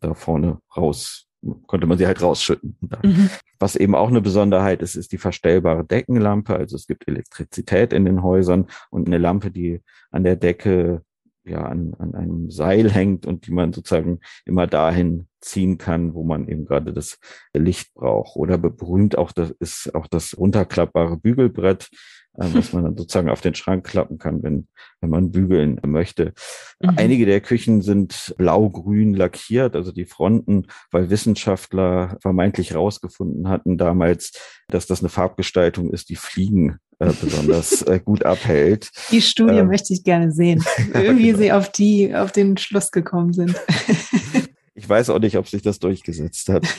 [0.00, 1.26] da vorne raus
[1.66, 2.76] konnte man sie halt rausschütten.
[3.02, 3.30] Mhm.
[3.58, 6.54] Was eben auch eine Besonderheit ist, ist die verstellbare Deckenlampe.
[6.54, 11.02] Also es gibt Elektrizität in den Häusern und eine Lampe, die an der Decke
[11.44, 16.22] ja an, an einem Seil hängt und die man sozusagen immer dahin ziehen kann, wo
[16.22, 17.18] man eben gerade das
[17.54, 18.36] Licht braucht.
[18.36, 21.88] Oder berühmt auch das ist auch das runterklappbare Bügelbrett,
[22.34, 24.68] äh, was man dann sozusagen auf den Schrank klappen kann, wenn,
[25.00, 26.34] wenn man bügeln möchte.
[26.80, 26.94] Mhm.
[26.96, 34.32] Einige der Küchen sind blau-grün lackiert, also die Fronten, weil Wissenschaftler vermeintlich rausgefunden hatten damals,
[34.68, 38.90] dass das eine Farbgestaltung ist, die Fliegen äh, besonders äh, gut abhält.
[39.10, 40.60] Die Studie ähm, möchte ich gerne sehen,
[40.92, 41.38] wie genau.
[41.38, 43.56] sie auf die, auf den Schluss gekommen sind.
[44.74, 46.66] ich weiß auch nicht, ob sich das durchgesetzt hat.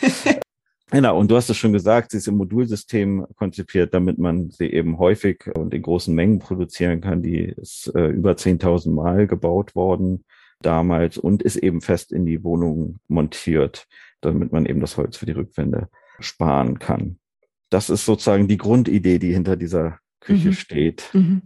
[0.93, 4.65] Genau, und du hast es schon gesagt, sie ist im Modulsystem konzipiert, damit man sie
[4.65, 7.23] eben häufig und in großen Mengen produzieren kann.
[7.23, 10.25] Die ist äh, über 10.000 Mal gebaut worden
[10.61, 13.87] damals und ist eben fest in die Wohnung montiert,
[14.19, 15.87] damit man eben das Holz für die Rückwände
[16.19, 17.19] sparen kann.
[17.69, 20.53] Das ist sozusagen die Grundidee, die hinter dieser Küche mhm.
[20.53, 21.09] steht.
[21.13, 21.41] Mhm.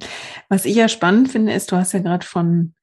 [0.50, 2.74] Was ich ja spannend finde, ist, du hast ja gerade von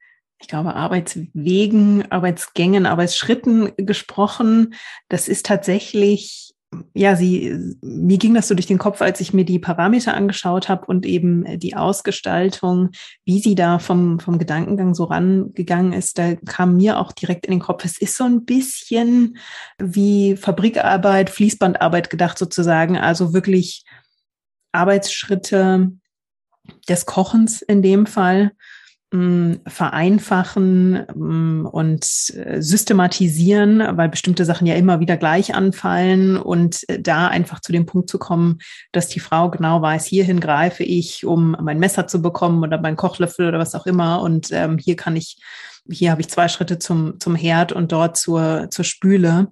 [0.40, 4.74] ich glaube, Arbeitswegen, Arbeitsgängen, Arbeitsschritten gesprochen.
[5.08, 6.52] Das ist tatsächlich
[6.94, 10.68] ja, sie, mir ging das so durch den Kopf, als ich mir die Parameter angeschaut
[10.68, 12.90] habe und eben die Ausgestaltung,
[13.24, 17.52] wie sie da vom, vom Gedankengang so rangegangen ist, da kam mir auch direkt in
[17.52, 19.36] den Kopf, es ist so ein bisschen
[19.78, 23.84] wie Fabrikarbeit, Fließbandarbeit gedacht sozusagen, also wirklich
[24.72, 25.92] Arbeitsschritte
[26.88, 28.52] des Kochens in dem Fall
[29.66, 37.28] vereinfachen und äh, systematisieren, weil bestimmte Sachen ja immer wieder gleich anfallen und äh, da
[37.28, 41.54] einfach zu dem Punkt zu kommen, dass die Frau genau weiß, hierhin greife ich, um
[41.60, 45.14] mein Messer zu bekommen oder meinen Kochlöffel oder was auch immer und ähm, hier kann
[45.14, 45.36] ich,
[45.90, 49.48] hier habe ich zwei Schritte zum, zum Herd und dort zur, zur Spüle.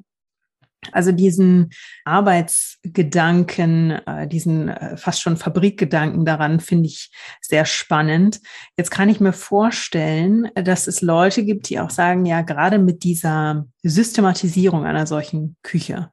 [0.93, 1.71] Also diesen
[2.05, 7.11] Arbeitsgedanken, äh, diesen äh, fast schon Fabrikgedanken daran finde ich
[7.43, 8.41] sehr spannend.
[8.77, 13.05] Jetzt kann ich mir vorstellen, dass es Leute gibt, die auch sagen, ja, gerade mit
[13.05, 16.11] dieser Systematisierung einer solchen Küche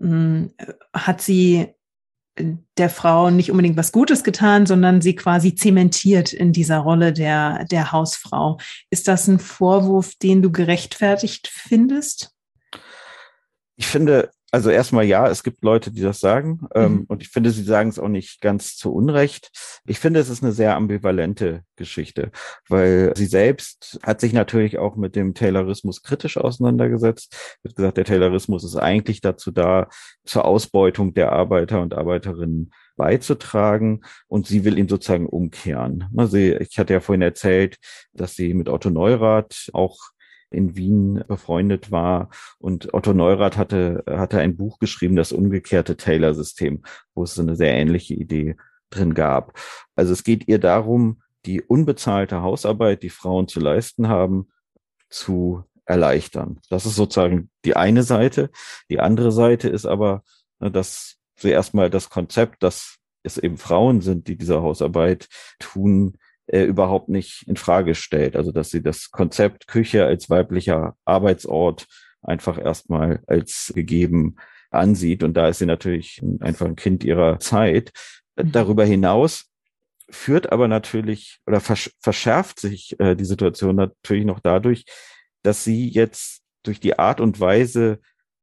[0.00, 0.52] hm,
[0.94, 1.74] hat sie
[2.78, 7.66] der Frau nicht unbedingt was Gutes getan, sondern sie quasi zementiert in dieser Rolle der,
[7.66, 8.58] der Hausfrau.
[8.90, 12.31] Ist das ein Vorwurf, den du gerechtfertigt findest?
[13.82, 16.68] Ich finde, also erstmal ja, es gibt Leute, die das sagen.
[16.72, 17.04] Ähm, mhm.
[17.08, 19.50] und ich finde, sie sagen es auch nicht ganz zu Unrecht.
[19.86, 22.30] Ich finde, es ist eine sehr ambivalente Geschichte,
[22.68, 27.58] weil sie selbst hat sich natürlich auch mit dem Taylorismus kritisch auseinandergesetzt.
[27.64, 29.88] Wie gesagt, der Taylorismus ist eigentlich dazu da,
[30.24, 36.08] zur Ausbeutung der Arbeiter und Arbeiterinnen beizutragen und sie will ihn sozusagen umkehren.
[36.16, 37.78] Also ich hatte ja vorhin erzählt,
[38.12, 39.98] dass sie mit Otto Neurath auch
[40.52, 42.30] in Wien befreundet war.
[42.58, 46.82] Und Otto Neurath hatte, hatte ein Buch geschrieben, das umgekehrte Taylor-System,
[47.14, 48.56] wo es so eine sehr ähnliche Idee
[48.90, 49.58] drin gab.
[49.94, 54.48] Also es geht ihr darum, die unbezahlte Hausarbeit, die Frauen zu leisten haben,
[55.08, 56.60] zu erleichtern.
[56.70, 58.50] Das ist sozusagen die eine Seite.
[58.88, 60.22] Die andere Seite ist aber,
[60.60, 66.18] ne, dass sie erstmal das Konzept, dass es eben Frauen sind, die diese Hausarbeit tun,
[66.52, 68.36] äh, überhaupt nicht in Frage stellt.
[68.36, 71.86] Also dass sie das Konzept Küche als weiblicher Arbeitsort
[72.20, 74.36] einfach erstmal als gegeben
[74.70, 75.22] ansieht.
[75.22, 77.92] Und da ist sie natürlich einfach ein Kind ihrer Zeit.
[78.36, 78.52] Mhm.
[78.52, 79.46] Darüber hinaus
[80.10, 84.84] führt aber natürlich oder versch verschärft sich äh, die Situation natürlich noch dadurch,
[85.42, 87.98] dass sie jetzt durch die Art und Weise,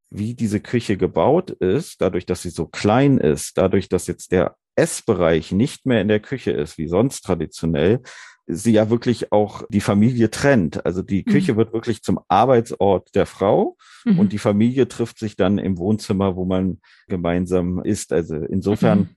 [0.10, 4.56] wie diese Küche gebaut ist, dadurch, dass sie so klein ist, dadurch, dass jetzt der
[4.80, 8.02] Essbereich nicht mehr in der Küche ist, wie sonst traditionell,
[8.48, 10.86] sie ja wirklich auch die Familie trennt.
[10.86, 11.32] Also die mhm.
[11.32, 14.20] Küche wird wirklich zum Arbeitsort der Frau mhm.
[14.20, 18.12] und die Familie trifft sich dann im Wohnzimmer, wo man gemeinsam isst.
[18.12, 19.10] Also insofern mhm.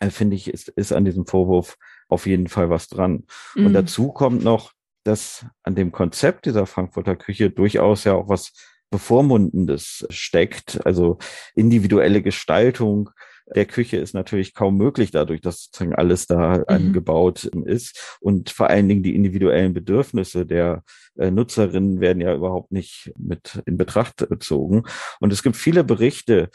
[0.00, 1.76] Äh, finde ich, ist, ist an diesem Vorwurf
[2.08, 3.24] auf jeden Fall was dran.
[3.54, 3.72] Und mhm.
[3.72, 4.72] dazu kommt noch,
[5.04, 8.52] dass an dem Konzept dieser Frankfurter Küche durchaus ja auch was
[8.90, 11.18] Bevormundendes steckt, also
[11.54, 13.10] individuelle Gestaltung,
[13.46, 16.64] der Küche ist natürlich kaum möglich dadurch, dass sozusagen alles da mhm.
[16.66, 18.16] angebaut ist.
[18.20, 20.82] Und vor allen Dingen die individuellen Bedürfnisse der
[21.16, 24.84] äh, Nutzerinnen werden ja überhaupt nicht mit in Betracht gezogen.
[25.20, 26.50] Und es gibt viele Berichte,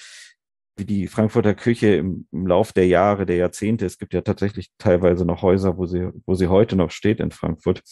[0.77, 4.69] wie die Frankfurter Küche im, im Lauf der Jahre, der Jahrzehnte, es gibt ja tatsächlich
[4.77, 7.83] teilweise noch Häuser, wo sie, wo sie heute noch steht in Frankfurt,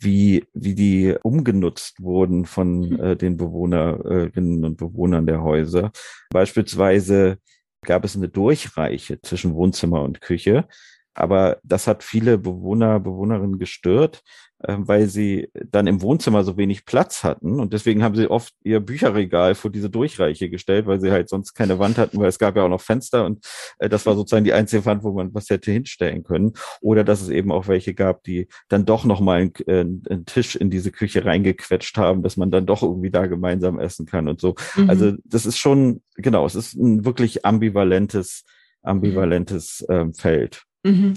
[0.00, 3.00] wie, wie die umgenutzt wurden von mhm.
[3.00, 5.92] äh, den Bewohnerinnen und Bewohnern der Häuser.
[6.30, 7.38] Beispielsweise
[7.82, 10.66] gab es eine Durchreiche zwischen Wohnzimmer und Küche.
[11.14, 14.22] Aber das hat viele Bewohner, Bewohnerinnen gestört,
[14.60, 17.60] äh, weil sie dann im Wohnzimmer so wenig Platz hatten.
[17.60, 21.54] Und deswegen haben sie oft ihr Bücherregal vor diese Durchreiche gestellt, weil sie halt sonst
[21.54, 23.44] keine Wand hatten, weil es gab ja auch noch Fenster und
[23.78, 26.52] äh, das war sozusagen die einzige Wand, wo man was hätte hinstellen können.
[26.80, 30.56] Oder dass es eben auch welche gab, die dann doch nochmal einen, äh, einen Tisch
[30.56, 34.40] in diese Küche reingequetscht haben, dass man dann doch irgendwie da gemeinsam essen kann und
[34.40, 34.54] so.
[34.76, 34.88] Mhm.
[34.88, 38.44] Also das ist schon, genau, es ist ein wirklich ambivalentes,
[38.82, 40.64] ambivalentes ähm, Feld.
[40.84, 41.14] Mhm.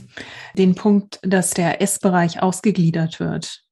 [0.57, 3.63] Den Punkt, dass der Essbereich ausgegliedert wird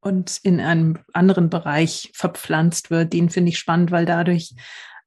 [0.00, 4.54] und in einem anderen Bereich verpflanzt wird, den finde ich spannend, weil dadurch,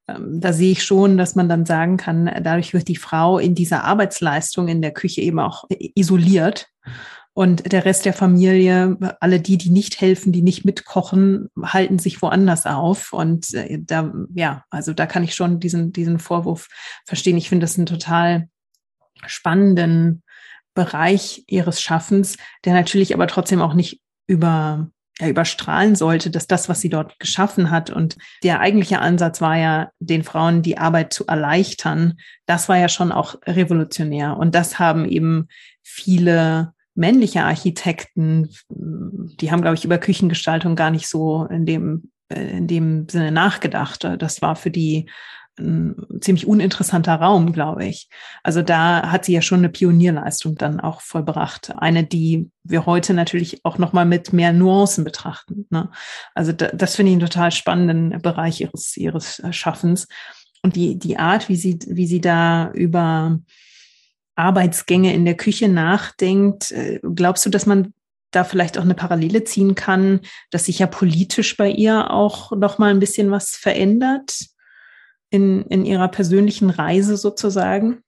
[0.06, 3.54] ähm, da sehe ich schon, dass man dann sagen kann, dadurch wird die Frau in
[3.54, 6.66] dieser Arbeitsleistung in der Küche eben auch isoliert.
[7.32, 12.20] Und der Rest der Familie, alle die, die nicht helfen, die nicht mitkochen, halten sich
[12.20, 13.12] woanders auf.
[13.12, 16.66] Und äh, da, ja, also da kann ich schon diesen, diesen Vorwurf
[17.06, 17.36] verstehen.
[17.36, 18.48] Ich finde das ein total
[19.26, 20.22] spannenden
[20.74, 26.68] Bereich ihres Schaffens, der natürlich aber trotzdem auch nicht über ja, überstrahlen sollte, dass das,
[26.68, 31.12] was sie dort geschaffen hat und der eigentliche Ansatz war ja, den Frauen die Arbeit
[31.12, 32.18] zu erleichtern.
[32.46, 34.36] Das war ja schon auch revolutionär.
[34.36, 35.48] Und das haben eben
[35.82, 42.66] viele männliche Architekten, die haben, glaube ich, über Küchengestaltung gar nicht so in dem, in
[42.66, 44.04] dem Sinne nachgedacht.
[44.18, 45.08] Das war für die
[45.58, 48.08] ein ziemlich uninteressanter Raum, glaube ich.
[48.42, 51.72] Also da hat sie ja schon eine Pionierleistung dann auch vollbracht.
[51.76, 55.66] Eine, die wir heute natürlich auch nochmal mit mehr Nuancen betrachten.
[55.70, 55.90] Ne?
[56.34, 60.08] Also da, das finde ich einen total spannenden Bereich ihres, ihres Schaffens.
[60.62, 63.38] Und die, die Art, wie sie, wie sie da über
[64.34, 67.92] Arbeitsgänge in der Küche nachdenkt, äh, glaubst du, dass man
[68.30, 72.78] da vielleicht auch eine Parallele ziehen kann, dass sich ja politisch bei ihr auch noch
[72.78, 74.48] mal ein bisschen was verändert
[75.30, 78.02] in, in ihrer persönlichen Reise sozusagen?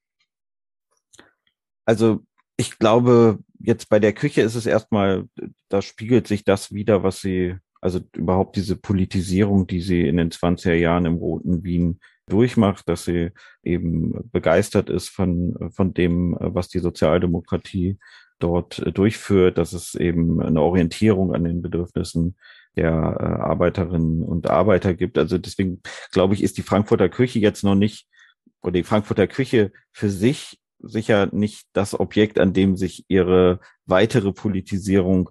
[1.84, 2.20] Also
[2.56, 5.26] ich glaube, jetzt bei der Küche ist es erstmal,
[5.68, 10.30] da spiegelt sich das wieder, was sie, also überhaupt diese Politisierung, die sie in den
[10.30, 13.30] 20er Jahren im Roten Wien durchmacht, dass sie
[13.62, 17.98] eben begeistert ist von, von dem, was die Sozialdemokratie
[18.38, 22.36] dort äh, durchführt, dass es eben eine Orientierung an den Bedürfnissen
[22.76, 25.18] der äh, Arbeiterinnen und Arbeiter gibt.
[25.18, 28.06] Also deswegen glaube ich, ist die Frankfurter Küche jetzt noch nicht,
[28.62, 34.32] oder die Frankfurter Küche für sich sicher nicht das Objekt, an dem sich ihre weitere
[34.32, 35.30] Politisierung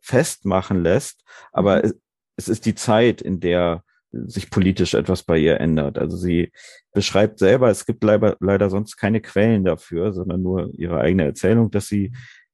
[0.00, 1.22] festmachen lässt.
[1.52, 1.92] Aber mhm.
[2.36, 5.98] es, ist die Zeit, in der sich politisch etwas bei ihr ändert.
[5.98, 6.52] Also sie
[6.92, 11.70] beschreibt selber, es gibt leider, leider sonst keine Quellen dafür, sondern nur ihre eigene Erzählung,
[11.70, 12.12] dass sie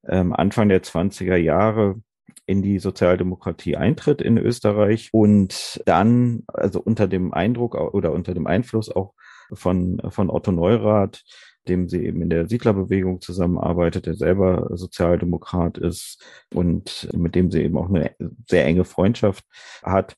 [0.08, 2.00] ähm, Anfang der 20er Jahre
[2.46, 8.46] in die Sozialdemokratie eintritt in Österreich und dann, also unter dem Eindruck oder unter dem
[8.46, 9.14] Einfluss auch
[9.52, 11.22] von, von Otto Neurath,
[11.68, 16.20] dem sie eben in der Siedlerbewegung zusammenarbeitet, der selber Sozialdemokrat ist
[16.52, 18.14] und mit dem sie eben auch eine
[18.48, 19.44] sehr enge Freundschaft
[19.82, 20.16] hat.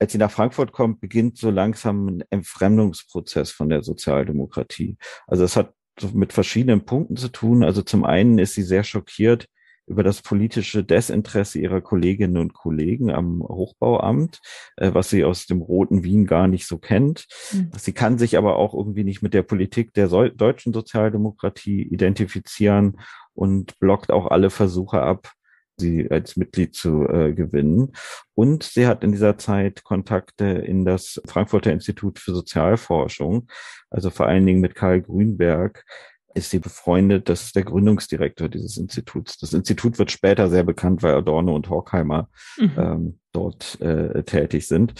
[0.00, 4.96] Als sie nach Frankfurt kommt, beginnt so langsam ein Entfremdungsprozess von der Sozialdemokratie.
[5.26, 5.74] Also es hat
[6.14, 7.62] mit verschiedenen Punkten zu tun.
[7.62, 9.46] Also zum einen ist sie sehr schockiert
[9.90, 14.40] über das politische Desinteresse ihrer Kolleginnen und Kollegen am Hochbauamt,
[14.76, 17.26] äh, was sie aus dem roten Wien gar nicht so kennt.
[17.52, 17.72] Mhm.
[17.76, 23.00] Sie kann sich aber auch irgendwie nicht mit der Politik der so deutschen Sozialdemokratie identifizieren
[23.34, 25.32] und blockt auch alle Versuche ab,
[25.76, 27.92] sie als Mitglied zu äh, gewinnen.
[28.34, 33.48] Und sie hat in dieser Zeit Kontakte in das Frankfurter Institut für Sozialforschung,
[33.90, 35.84] also vor allen Dingen mit Karl Grünberg,
[36.34, 37.28] ist sie befreundet.
[37.28, 39.38] Das ist der Gründungsdirektor dieses Instituts.
[39.38, 42.72] Das Institut wird später sehr bekannt, weil Adorno und Horkheimer mhm.
[42.76, 44.94] ähm, dort äh, tätig sind.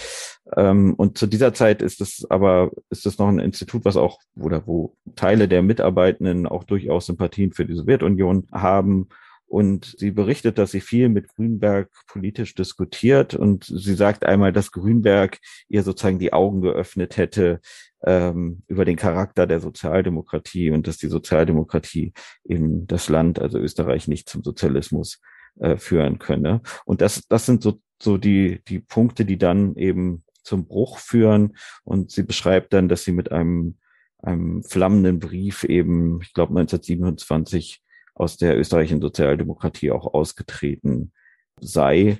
[0.56, 4.18] Ähm, und zu dieser Zeit ist es aber, ist es noch ein Institut, was auch,
[4.38, 9.08] oder wo Teile der Mitarbeitenden auch durchaus Sympathien für die Sowjetunion haben
[9.50, 13.34] und sie berichtet, dass sie viel mit Grünberg politisch diskutiert.
[13.34, 17.60] Und sie sagt einmal, dass Grünberg ihr sozusagen die Augen geöffnet hätte
[18.04, 22.12] ähm, über den Charakter der Sozialdemokratie und dass die Sozialdemokratie
[22.44, 25.20] eben das Land, also Österreich, nicht zum Sozialismus
[25.58, 26.60] äh, führen könne.
[26.84, 31.56] Und das, das sind so, so die, die Punkte, die dann eben zum Bruch führen.
[31.82, 33.78] Und sie beschreibt dann, dass sie mit einem,
[34.18, 37.82] einem flammenden Brief eben, ich glaube 1927,
[38.20, 41.12] aus der österreichischen Sozialdemokratie auch ausgetreten
[41.58, 42.18] sei.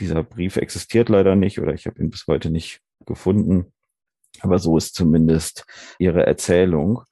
[0.00, 3.72] Dieser Brief existiert leider nicht oder ich habe ihn bis heute nicht gefunden.
[4.40, 5.66] Aber so ist zumindest
[5.98, 7.02] ihre Erzählung.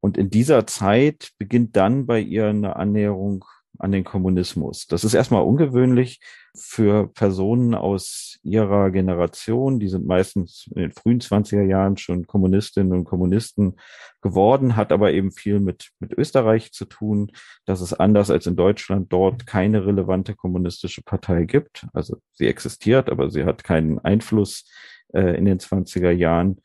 [0.00, 3.44] Und in dieser Zeit beginnt dann bei ihr eine Annäherung
[3.78, 4.86] an den Kommunismus.
[4.86, 6.20] Das ist erstmal ungewöhnlich
[6.58, 9.78] für Personen aus ihrer Generation.
[9.80, 13.76] Die sind meistens in den frühen 20er Jahren schon Kommunistinnen und Kommunisten
[14.20, 17.32] geworden, hat aber eben viel mit, mit Österreich zu tun,
[17.64, 21.86] dass es anders als in Deutschland dort keine relevante kommunistische Partei gibt.
[21.92, 24.64] Also sie existiert, aber sie hat keinen Einfluss
[25.12, 26.60] äh, in den 20er Jahren.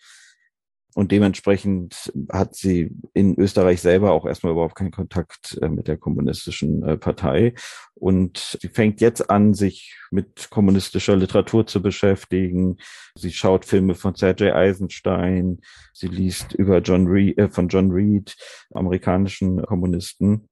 [0.96, 5.98] Und dementsprechend hat sie in Österreich selber auch erstmal überhaupt keinen Kontakt äh, mit der
[5.98, 7.56] kommunistischen äh, Partei.
[7.96, 12.78] Und sie fängt jetzt an, sich mit kommunistischer Literatur zu beschäftigen.
[13.16, 15.62] Sie schaut Filme von Sergei Eisenstein.
[15.94, 18.36] Sie liest über John Reed, äh, von John Reed,
[18.74, 20.48] amerikanischen Kommunisten.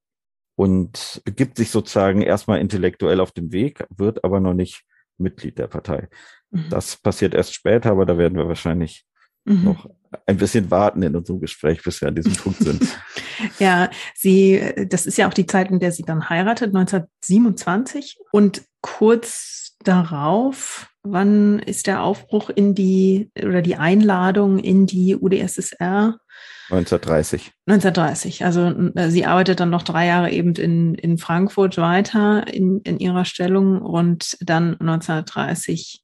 [0.55, 4.83] Und begibt sich sozusagen erstmal intellektuell auf den Weg, wird aber noch nicht
[5.17, 6.09] Mitglied der Partei.
[6.51, 6.65] Mhm.
[6.69, 9.05] Das passiert erst später, aber da werden wir wahrscheinlich
[9.45, 9.63] mhm.
[9.63, 9.89] noch
[10.25, 12.83] ein bisschen warten in unserem Gespräch, bis wir an diesem Punkt sind.
[13.59, 18.17] ja, sie, das ist ja auch die Zeit, in der sie dann heiratet, 1927.
[18.31, 26.17] Und kurz darauf, wann ist der Aufbruch in die oder die Einladung in die UdSSR?
[26.69, 27.51] 1930.
[27.67, 28.45] 1930.
[28.45, 32.99] Also äh, sie arbeitet dann noch drei Jahre eben in, in Frankfurt weiter in, in
[32.99, 36.01] ihrer Stellung und dann 1930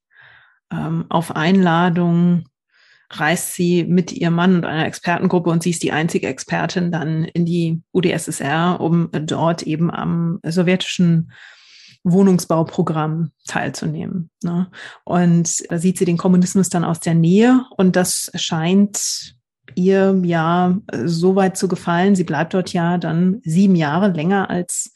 [0.70, 2.44] ähm, auf Einladung
[3.10, 7.24] reist sie mit ihrem Mann und einer Expertengruppe und sie ist die einzige Expertin dann
[7.24, 11.32] in die UdSSR, um dort eben am sowjetischen
[12.04, 14.30] Wohnungsbauprogramm teilzunehmen.
[14.42, 14.70] Ne?
[15.04, 19.34] Und da sieht sie den Kommunismus dann aus der Nähe und das scheint
[19.74, 22.14] ihr ja so weit zu gefallen.
[22.14, 24.92] Sie bleibt dort ja dann sieben Jahre länger als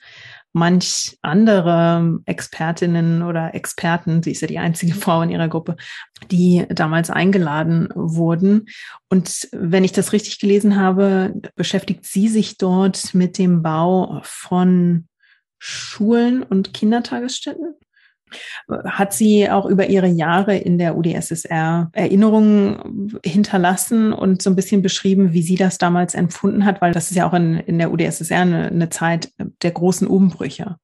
[0.53, 5.77] manch andere Expertinnen oder Experten, sie ist ja die einzige Frau in ihrer Gruppe,
[6.31, 8.67] die damals eingeladen wurden.
[9.09, 15.09] Und wenn ich das richtig gelesen habe, beschäftigt sie sich dort mit dem Bau von
[15.59, 17.75] Schulen und Kindertagesstätten.
[18.85, 24.83] Hat sie auch über ihre Jahre in der UdSSR Erinnerungen hinterlassen und so ein bisschen
[24.83, 27.93] beschrieben, wie sie das damals empfunden hat, weil das ist ja auch in, in der
[27.93, 30.77] UdSSR eine, eine Zeit der großen Umbrüche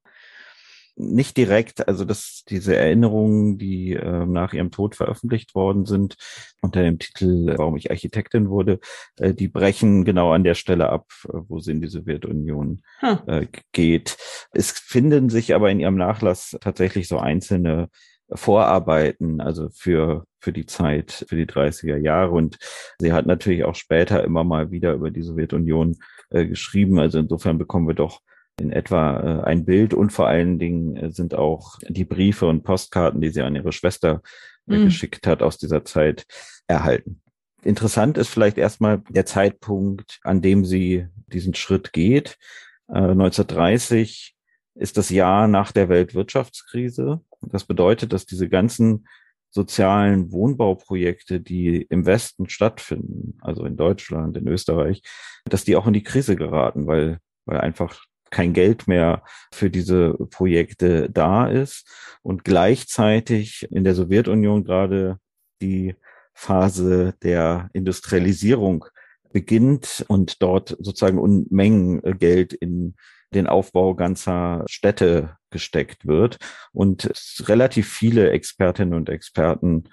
[0.99, 6.17] nicht direkt, also dass diese Erinnerungen, die äh, nach ihrem Tod veröffentlicht worden sind,
[6.61, 8.81] unter dem Titel Warum ich Architektin wurde,
[9.17, 13.19] äh, die brechen genau an der Stelle ab, äh, wo sie in die Sowjetunion hm.
[13.27, 14.17] äh, geht.
[14.53, 17.89] Es finden sich aber in ihrem Nachlass tatsächlich so einzelne
[18.31, 22.33] Vorarbeiten, also für, für die Zeit, für die 30er Jahre.
[22.33, 22.59] Und
[22.99, 25.97] sie hat natürlich auch später immer mal wieder über die Sowjetunion
[26.31, 26.99] äh, geschrieben.
[26.99, 28.21] Also insofern bekommen wir doch
[28.59, 32.63] in etwa äh, ein Bild und vor allen Dingen äh, sind auch die Briefe und
[32.63, 34.23] Postkarten, die sie an ihre Schwester
[34.67, 34.85] mhm.
[34.85, 36.27] geschickt hat, aus dieser Zeit
[36.67, 37.21] erhalten.
[37.63, 42.39] Interessant ist vielleicht erstmal der Zeitpunkt, an dem sie diesen Schritt geht.
[42.87, 44.37] 1930
[44.77, 47.21] ist das Jahr nach der Weltwirtschaftskrise.
[47.43, 49.07] Das bedeutet, dass diese ganzen
[49.51, 55.03] sozialen Wohnbauprojekte, die im Westen stattfinden, also in Deutschland, in Österreich,
[55.45, 59.23] dass die auch in die Krise geraten, weil, weil einfach kein Geld mehr
[59.53, 61.89] für diese Projekte da ist.
[62.23, 65.19] Und gleichzeitig in der Sowjetunion gerade
[65.61, 65.95] die
[66.35, 68.85] Phase der Industrialisierung
[69.33, 72.95] beginnt und dort sozusagen Unmengen Geld in
[73.35, 76.39] den Aufbau ganzer Städte gesteckt wird.
[76.73, 77.11] Und
[77.47, 79.85] relativ viele Expertinnen und Experten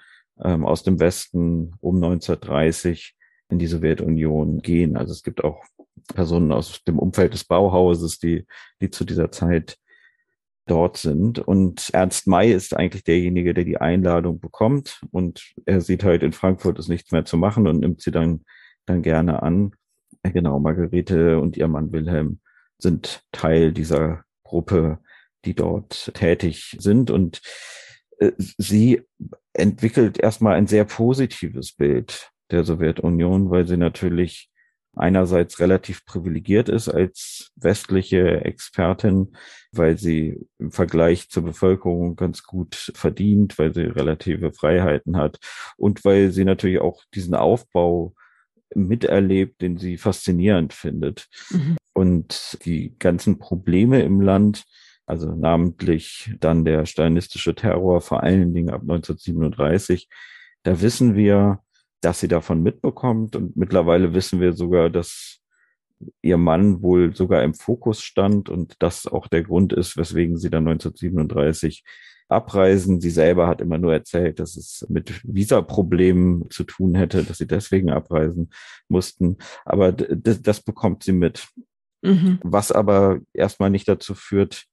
[0.42, 3.15] ähm, aus dem Westen um 1930
[3.48, 4.96] in die Sowjetunion gehen.
[4.96, 5.64] Also es gibt auch
[6.14, 8.46] Personen aus dem Umfeld des Bauhauses, die,
[8.80, 9.78] die zu dieser Zeit
[10.66, 11.38] dort sind.
[11.38, 15.00] Und Ernst May ist eigentlich derjenige, der die Einladung bekommt.
[15.10, 18.44] Und er sieht halt in Frankfurt ist nichts mehr zu machen und nimmt sie dann,
[18.84, 19.72] dann gerne an.
[20.22, 22.40] Genau, Margarete und ihr Mann Wilhelm
[22.78, 24.98] sind Teil dieser Gruppe,
[25.44, 27.10] die dort tätig sind.
[27.10, 27.40] Und
[28.18, 29.02] äh, sie
[29.52, 34.50] entwickelt erstmal ein sehr positives Bild der Sowjetunion, weil sie natürlich
[34.96, 39.36] einerseits relativ privilegiert ist als westliche Expertin,
[39.70, 45.38] weil sie im Vergleich zur Bevölkerung ganz gut verdient, weil sie relative Freiheiten hat
[45.76, 48.14] und weil sie natürlich auch diesen Aufbau
[48.74, 51.28] miterlebt, den sie faszinierend findet.
[51.50, 51.76] Mhm.
[51.92, 54.64] Und die ganzen Probleme im Land,
[55.04, 60.08] also namentlich dann der stalinistische Terror, vor allen Dingen ab 1937,
[60.62, 61.60] da wissen wir,
[62.06, 63.34] dass sie davon mitbekommt.
[63.34, 65.40] Und mittlerweile wissen wir sogar, dass
[66.22, 70.48] ihr Mann wohl sogar im Fokus stand und das auch der Grund ist, weswegen sie
[70.48, 71.82] dann 1937
[72.28, 73.00] abreisen.
[73.00, 77.48] Sie selber hat immer nur erzählt, dass es mit Visaproblemen zu tun hätte, dass sie
[77.48, 78.50] deswegen abreisen
[78.88, 79.38] mussten.
[79.64, 81.48] Aber das bekommt sie mit.
[82.02, 82.38] Mhm.
[82.44, 84.66] Was aber erstmal nicht dazu führt,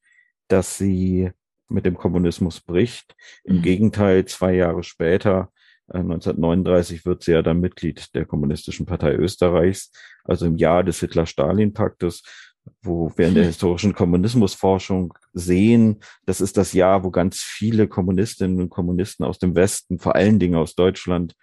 [0.49, 1.31] dass sie
[1.67, 3.15] mit dem Kommunismus bricht.
[3.43, 3.61] Im mhm.
[3.63, 5.51] Gegenteil, zwei Jahre später
[5.89, 9.91] 1939 äh, wird sie ja dann Mitglied der Kommunistischen Partei Österreichs,
[10.23, 12.23] also im Jahr des Hitler-Stalin-Paktes,
[12.81, 18.61] wo wir in der historischen Kommunismusforschung sehen, das ist das Jahr, wo ganz viele Kommunistinnen
[18.61, 21.35] und Kommunisten aus dem Westen, vor allen Dingen aus Deutschland,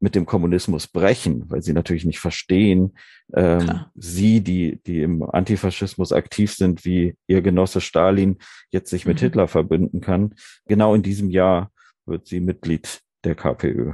[0.00, 2.96] mit dem Kommunismus brechen, weil sie natürlich nicht verstehen,
[3.34, 8.38] ähm, sie, die, die im Antifaschismus aktiv sind, wie ihr Genosse Stalin
[8.70, 9.20] jetzt sich mit mhm.
[9.24, 10.34] Hitler verbünden kann.
[10.66, 11.72] Genau in diesem Jahr
[12.06, 13.92] wird sie Mitglied der KPÖ.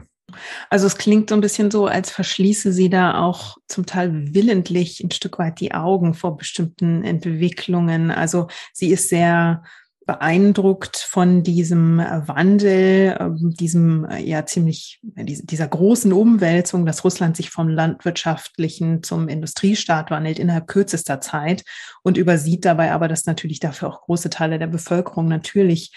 [0.70, 5.02] Also es klingt so ein bisschen so, als verschließe sie da auch zum Teil willentlich
[5.02, 8.10] ein Stück weit die Augen vor bestimmten Entwicklungen.
[8.10, 9.62] Also sie ist sehr
[10.06, 17.68] beeindruckt von diesem Wandel, ähm, diesem ja ziemlich dieser großen Umwälzung, dass Russland sich vom
[17.68, 21.64] landwirtschaftlichen zum Industriestaat wandelt innerhalb kürzester Zeit
[22.02, 25.92] und übersieht dabei aber, dass natürlich dafür auch große Teile der Bevölkerung natürlich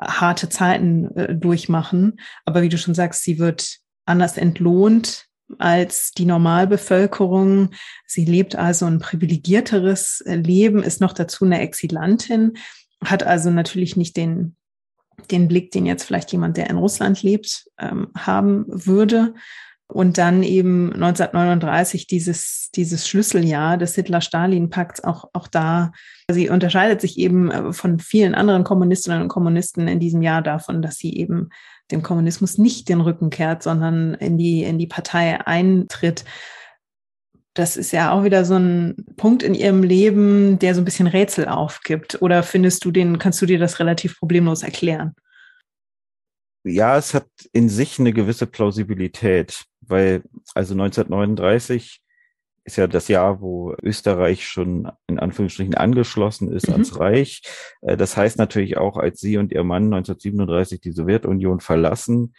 [0.00, 2.20] harte Zeiten äh, durchmachen.
[2.44, 5.26] Aber wie du schon sagst, sie wird anders entlohnt
[5.58, 7.70] als die Normalbevölkerung.
[8.06, 12.54] Sie lebt also ein privilegierteres äh, Leben, ist noch dazu eine Exilantin,
[13.04, 14.56] hat also natürlich nicht den,
[15.30, 19.34] den Blick, den jetzt vielleicht jemand, der in Russland lebt, ähm, haben würde.
[19.88, 25.92] Und dann eben 1939 dieses, dieses Schlüsseljahr des Hitler-Stalin-Pakts auch, auch da.
[26.28, 30.82] Sie unterscheidet sich eben äh, von vielen anderen Kommunistinnen und Kommunisten in diesem Jahr davon,
[30.82, 31.50] dass sie eben
[31.92, 36.24] dem Kommunismus nicht den Rücken kehrt, sondern in die, in die Partei eintritt.
[37.54, 41.06] Das ist ja auch wieder so ein Punkt in ihrem Leben, der so ein bisschen
[41.06, 42.20] Rätsel aufgibt.
[42.20, 45.14] Oder findest du den, kannst du dir das relativ problemlos erklären?
[46.64, 50.22] Ja, es hat in sich eine gewisse Plausibilität, weil
[50.54, 52.02] also 1939
[52.64, 56.74] ist ja das Jahr, wo Österreich schon in Anführungsstrichen angeschlossen ist mhm.
[56.74, 57.42] ans Reich.
[57.82, 62.34] Äh, das heißt natürlich auch, als sie und ihr Mann 1937 die Sowjetunion verlassen,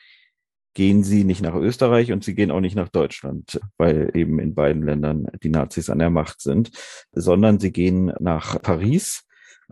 [0.74, 4.54] gehen sie nicht nach Österreich und sie gehen auch nicht nach Deutschland, weil eben in
[4.54, 6.70] beiden Ländern die Nazis an der Macht sind,
[7.12, 9.24] sondern sie gehen nach Paris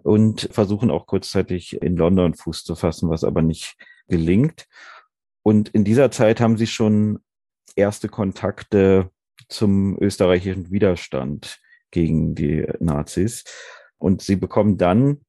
[0.01, 3.75] und versuchen auch kurzzeitig in London Fuß zu fassen, was aber nicht
[4.07, 4.65] gelingt.
[5.43, 7.19] Und in dieser Zeit haben sie schon
[7.75, 9.11] erste Kontakte
[9.49, 11.59] zum österreichischen Widerstand
[11.91, 13.43] gegen die Nazis.
[13.97, 15.25] Und sie bekommen dann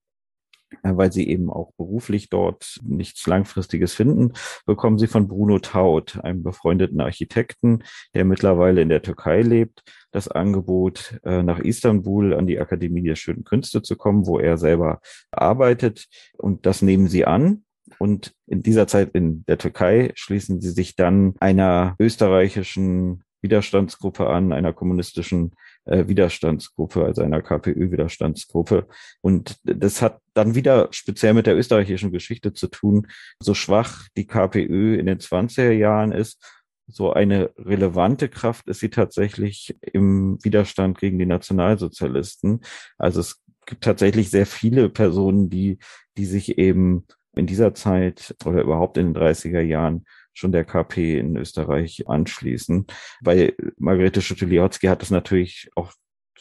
[0.82, 4.32] äh, weil sie eben auch beruflich dort nichts Langfristiges finden,
[4.66, 7.84] bekommen sie von Bruno Taut, einem befreundeten Architekten,
[8.14, 13.16] der mittlerweile in der Türkei lebt, das Angebot, äh, nach Istanbul an die Akademie der
[13.16, 16.06] Schönen Künste zu kommen, wo er selber arbeitet.
[16.36, 17.65] Und das nehmen sie an.
[17.98, 24.52] Und in dieser Zeit in der Türkei schließen sie sich dann einer österreichischen Widerstandsgruppe an,
[24.52, 25.52] einer kommunistischen
[25.84, 28.88] äh, Widerstandsgruppe, also einer KPÖ-Widerstandsgruppe.
[29.20, 33.06] Und das hat dann wieder speziell mit der österreichischen Geschichte zu tun,
[33.40, 36.42] so schwach die KPÖ in den 20er Jahren ist,
[36.88, 42.60] so eine relevante Kraft ist sie tatsächlich im Widerstand gegen die Nationalsozialisten.
[42.96, 45.78] Also es gibt tatsächlich sehr viele Personen, die,
[46.16, 47.06] die sich eben
[47.36, 52.86] in dieser Zeit oder überhaupt in den 30er Jahren schon der KP in Österreich anschließen.
[53.22, 55.92] Weil Margarete Schütte-Liotzky hat das natürlich auch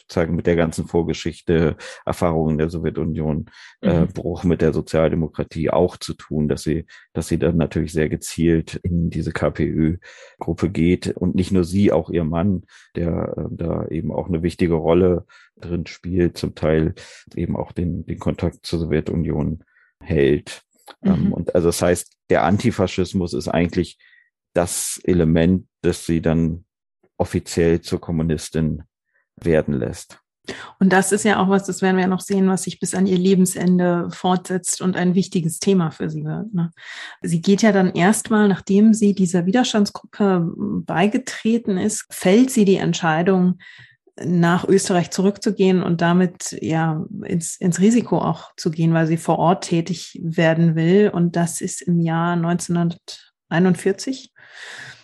[0.06, 3.46] sozusagen mit der ganzen Vorgeschichte, Erfahrungen der Sowjetunion,
[3.80, 4.04] äh, mhm.
[4.04, 8.08] äh, Bruch mit der Sozialdemokratie auch zu tun, dass sie, dass sie dann natürlich sehr
[8.08, 13.86] gezielt in diese KPÖ-Gruppe geht und nicht nur sie, auch ihr Mann, der äh, da
[13.88, 15.26] eben auch eine wichtige Rolle
[15.56, 16.94] drin spielt, zum Teil
[17.34, 19.64] eben auch den, den Kontakt zur Sowjetunion
[20.00, 20.65] hält.
[21.02, 21.32] Ähm, mhm.
[21.32, 23.98] und also das heißt, der Antifaschismus ist eigentlich
[24.54, 26.64] das Element, das sie dann
[27.16, 28.82] offiziell zur Kommunistin
[29.36, 30.18] werden lässt.
[30.78, 32.94] Und das ist ja auch was, das werden wir ja noch sehen, was sich bis
[32.94, 36.52] an ihr Lebensende fortsetzt und ein wichtiges Thema für sie wird.
[36.54, 36.70] Ne?
[37.22, 40.52] Sie geht ja dann erstmal, nachdem sie dieser Widerstandsgruppe
[40.86, 43.58] beigetreten ist, fällt sie die Entscheidung,
[44.24, 49.38] nach Österreich zurückzugehen und damit ja ins, ins Risiko auch zu gehen, weil sie vor
[49.38, 51.10] Ort tätig werden will.
[51.12, 54.32] Und das ist im Jahr 1941.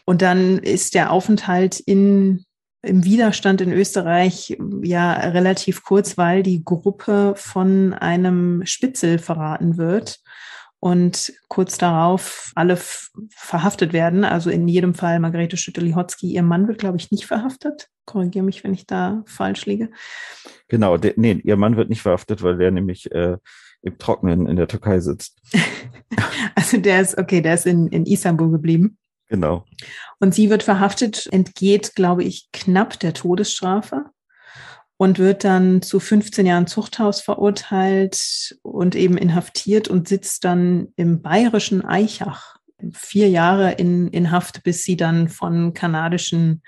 [0.05, 2.45] Und dann ist der Aufenthalt in,
[2.83, 10.21] im Widerstand in Österreich ja relativ kurz, weil die Gruppe von einem Spitzel verraten wird
[10.81, 12.79] und kurz darauf alle
[13.31, 14.25] verhaftet werden.
[14.25, 16.33] Also in jedem Fall Margarete Schütte-Lihotzky.
[16.33, 17.91] Ihr Mann wird, glaube ich, nicht verhaftet.
[18.05, 19.91] Korrigiere mich, wenn ich da falsch liege.
[20.69, 23.37] Genau, der, nee, ihr Mann wird nicht verhaftet, weil der nämlich äh,
[23.83, 25.41] im Trockenen in der Türkei sitzt.
[26.55, 28.99] also der ist, okay, der ist in, in Istanbul geblieben.
[29.29, 29.65] Genau.
[30.21, 34.07] Und sie wird verhaftet, entgeht, glaube ich, knapp der Todesstrafe
[34.99, 41.23] und wird dann zu 15 Jahren Zuchthaus verurteilt und eben inhaftiert und sitzt dann im
[41.23, 42.57] bayerischen Eichach
[42.93, 46.63] vier Jahre in, in Haft, bis sie dann von kanadischen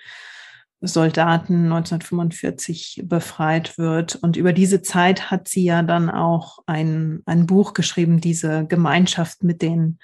[0.87, 4.17] Soldaten 1945 befreit wird.
[4.17, 9.43] Und über diese Zeit hat sie ja dann auch ein, ein Buch geschrieben, diese Gemeinschaft
[9.43, 9.99] mit den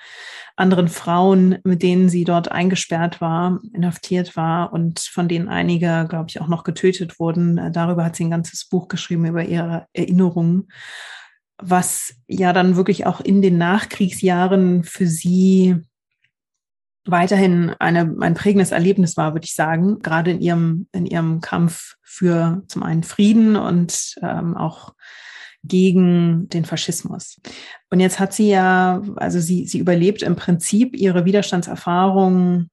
[0.57, 6.26] anderen Frauen, mit denen sie dort eingesperrt war, inhaftiert war und von denen einige, glaube
[6.28, 7.72] ich, auch noch getötet wurden.
[7.72, 10.68] Darüber hat sie ein ganzes Buch geschrieben, über ihre Erinnerungen,
[11.59, 15.76] was ja dann wirklich auch in den Nachkriegsjahren für sie
[17.05, 21.94] weiterhin eine, ein prägendes Erlebnis war, würde ich sagen, gerade in ihrem, in ihrem Kampf
[22.03, 24.94] für zum einen Frieden und ähm, auch
[25.62, 27.40] gegen den Faschismus.
[27.90, 32.70] Und jetzt hat sie ja, also sie, sie überlebt im Prinzip ihre Widerstandserfahrung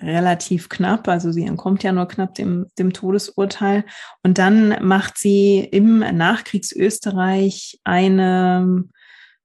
[0.00, 3.84] relativ knapp, also sie entkommt ja nur knapp dem, dem Todesurteil.
[4.24, 8.84] Und dann macht sie im Nachkriegsösterreich eine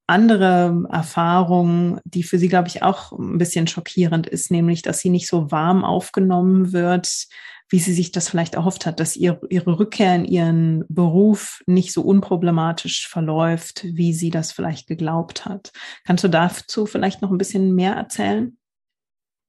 [0.09, 5.09] andere Erfahrung, die für sie, glaube ich, auch ein bisschen schockierend ist, nämlich, dass sie
[5.09, 7.27] nicht so warm aufgenommen wird,
[7.69, 11.93] wie sie sich das vielleicht erhofft hat, dass ihr, ihre Rückkehr in ihren Beruf nicht
[11.93, 15.71] so unproblematisch verläuft, wie sie das vielleicht geglaubt hat.
[16.05, 18.57] Kannst du dazu vielleicht noch ein bisschen mehr erzählen?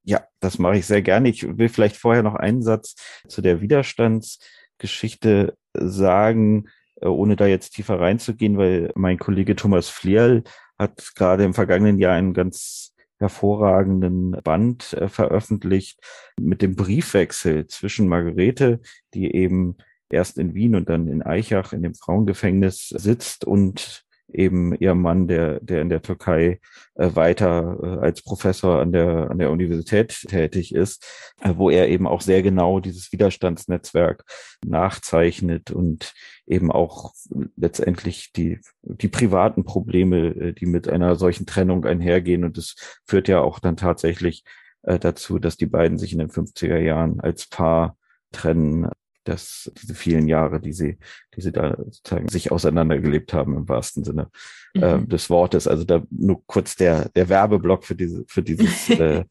[0.04, 1.30] Ja, das mache ich sehr gerne.
[1.30, 2.94] Ich will vielleicht vorher noch einen Satz
[3.26, 6.68] zu der Widerstandsgeschichte sagen,
[7.08, 10.44] ohne da jetzt tiefer reinzugehen, weil mein Kollege Thomas Flierl
[10.78, 16.00] hat gerade im vergangenen Jahr einen ganz hervorragenden Band äh, veröffentlicht
[16.40, 18.80] mit dem Briefwechsel zwischen Margarete,
[19.14, 19.76] die eben
[20.08, 25.28] erst in Wien und dann in Eichach in dem Frauengefängnis sitzt und eben ihr Mann,
[25.28, 26.60] der, der in der Türkei
[26.94, 31.06] äh, weiter äh, als Professor an der, an der Universität tätig ist,
[31.40, 34.24] äh, wo er eben auch sehr genau dieses Widerstandsnetzwerk
[34.64, 36.12] nachzeichnet und
[36.46, 37.12] eben auch
[37.56, 42.44] letztendlich die, die privaten Probleme, äh, die mit einer solchen Trennung einhergehen.
[42.44, 42.74] Und das
[43.06, 44.44] führt ja auch dann tatsächlich
[44.82, 47.96] äh, dazu, dass die beiden sich in den 50er Jahren als Paar
[48.32, 48.88] trennen
[49.24, 50.98] dass diese vielen Jahre, die sie,
[51.36, 54.30] die sie da sozusagen sich auseinandergelebt haben im wahrsten Sinne
[54.74, 54.82] mhm.
[54.82, 55.66] äh, des Wortes.
[55.66, 59.24] Also da nur kurz der, der Werbeblock für diese, für dieses äh,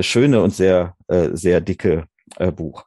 [0.00, 2.84] schöne und sehr, äh, sehr dicke äh, Buch.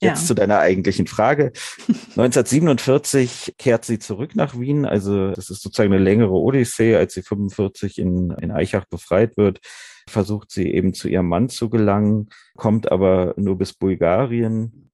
[0.00, 0.26] Jetzt ja.
[0.26, 1.52] zu deiner eigentlichen Frage.
[2.16, 4.84] 1947 kehrt sie zurück nach Wien.
[4.84, 6.96] Also das ist sozusagen eine längere Odyssee.
[6.96, 9.60] Als sie 45 in, in Eichach befreit wird,
[10.08, 14.85] versucht sie eben zu ihrem Mann zu gelangen, kommt aber nur bis Bulgarien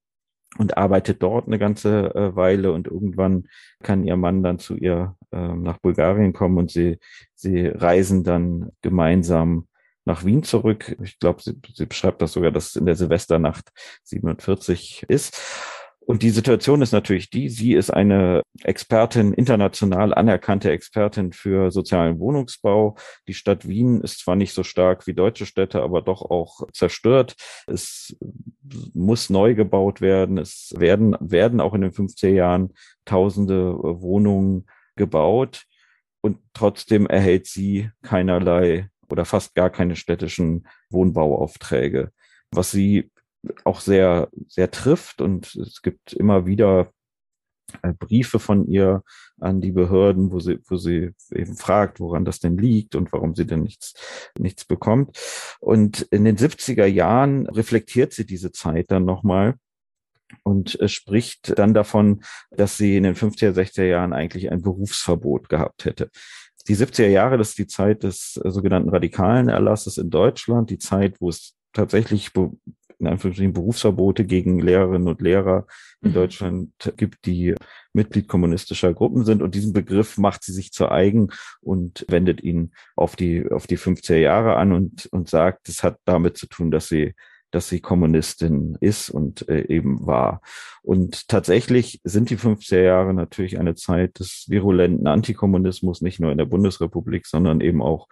[0.59, 3.49] und arbeitet dort eine ganze äh, Weile und irgendwann
[3.83, 6.99] kann ihr Mann dann zu ihr äh, nach Bulgarien kommen und sie,
[7.35, 9.67] sie reisen dann gemeinsam
[10.05, 10.97] nach Wien zurück.
[11.03, 13.71] Ich glaube, sie, sie beschreibt das sogar, dass es in der Silvesternacht
[14.03, 15.41] 47 ist.
[16.05, 22.19] Und die Situation ist natürlich die, sie ist eine Expertin, international anerkannte Expertin für sozialen
[22.19, 22.97] Wohnungsbau.
[23.29, 27.37] Die Stadt Wien ist zwar nicht so stark wie deutsche Städte, aber doch auch zerstört.
[27.67, 28.17] Es
[28.95, 30.39] muss neu gebaut werden.
[30.39, 32.75] Es werden, werden auch in den 50er Jahren
[33.05, 35.65] tausende Wohnungen gebaut.
[36.21, 42.11] Und trotzdem erhält sie keinerlei oder fast gar keine städtischen Wohnbauaufträge.
[42.51, 43.12] Was sie
[43.65, 46.93] auch sehr, sehr trifft und es gibt immer wieder
[47.83, 49.03] äh, Briefe von ihr
[49.41, 53.35] an die Behörden, wo sie, wo sie eben fragt, woran das denn liegt und warum
[53.35, 53.95] sie denn nichts,
[54.39, 55.19] nichts bekommt.
[55.61, 59.55] Und in den 70er Jahren reflektiert sie diese Zeit dann nochmal
[60.45, 65.49] und äh, spricht dann davon, dass sie in den 50er, 60er Jahren eigentlich ein Berufsverbot
[65.49, 66.11] gehabt hätte.
[66.69, 70.79] Die 70er Jahre, das ist die Zeit des äh, sogenannten radikalen Erlasses in Deutschland, die
[70.79, 72.33] Zeit, wo es tatsächlich
[73.03, 75.67] in Anführungsstrichen Berufsverbote gegen Lehrerinnen und Lehrer
[76.01, 76.15] in mhm.
[76.15, 77.55] Deutschland gibt, die
[77.93, 79.43] Mitglied kommunistischer Gruppen sind.
[79.43, 81.31] Und diesen Begriff macht sie sich zu eigen
[81.61, 85.99] und wendet ihn auf die, auf die 50er Jahre an und, und sagt, es hat
[86.05, 87.15] damit zu tun, dass sie
[87.53, 90.41] dass sie Kommunistin ist und äh, eben war.
[90.83, 96.39] Und tatsächlich sind die 50er Jahre natürlich eine Zeit des virulenten Antikommunismus, nicht nur in
[96.39, 98.09] der Bundesrepublik, sondern eben auch,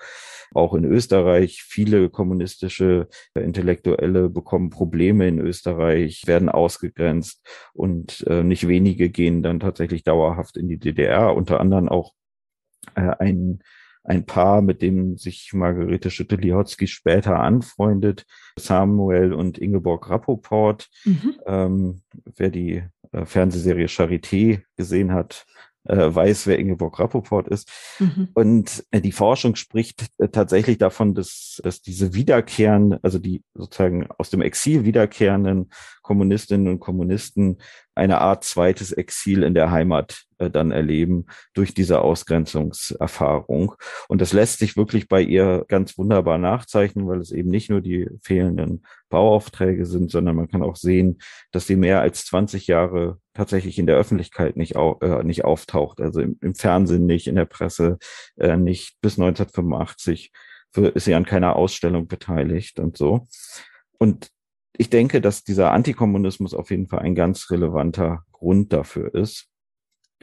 [0.55, 1.63] auch in Österreich.
[1.67, 9.59] Viele kommunistische Intellektuelle bekommen Probleme in Österreich, werden ausgegrenzt und äh, nicht wenige gehen dann
[9.59, 12.13] tatsächlich dauerhaft in die DDR, unter anderem auch
[12.95, 13.63] äh, ein
[14.05, 18.27] ein Paar, mit dem sich Margarete Schütte-Lihotzky später anfreundet,
[18.59, 20.89] Samuel und Ingeborg Rappoport.
[21.05, 21.35] Mhm.
[21.47, 22.03] Ähm,
[22.37, 22.83] wer die
[23.13, 25.47] äh, Fernsehserie Charité gesehen hat,
[25.85, 27.71] äh, weiß, wer Ingeborg Rappoport ist.
[27.99, 28.29] Mhm.
[28.35, 34.07] Und äh, die Forschung spricht äh, tatsächlich davon, dass, dass diese wiederkehrenden, also die sozusagen
[34.19, 35.71] aus dem Exil wiederkehrenden
[36.11, 37.59] Kommunistinnen und Kommunisten
[37.95, 43.77] eine Art zweites Exil in der Heimat äh, dann erleben durch diese Ausgrenzungserfahrung.
[44.09, 47.81] Und das lässt sich wirklich bei ihr ganz wunderbar nachzeichnen, weil es eben nicht nur
[47.81, 51.19] die fehlenden Bauaufträge sind, sondern man kann auch sehen,
[51.53, 56.01] dass sie mehr als 20 Jahre tatsächlich in der Öffentlichkeit nicht, au äh, nicht auftaucht.
[56.01, 57.99] Also im, im, Fernsehen nicht, in der Presse
[58.37, 59.01] äh, nicht.
[59.01, 60.33] Bis 1985
[60.73, 63.29] für, ist sie an keiner Ausstellung beteiligt und so.
[63.99, 64.33] Und
[64.77, 69.49] ich denke, dass dieser Antikommunismus auf jeden Fall ein ganz relevanter Grund dafür ist.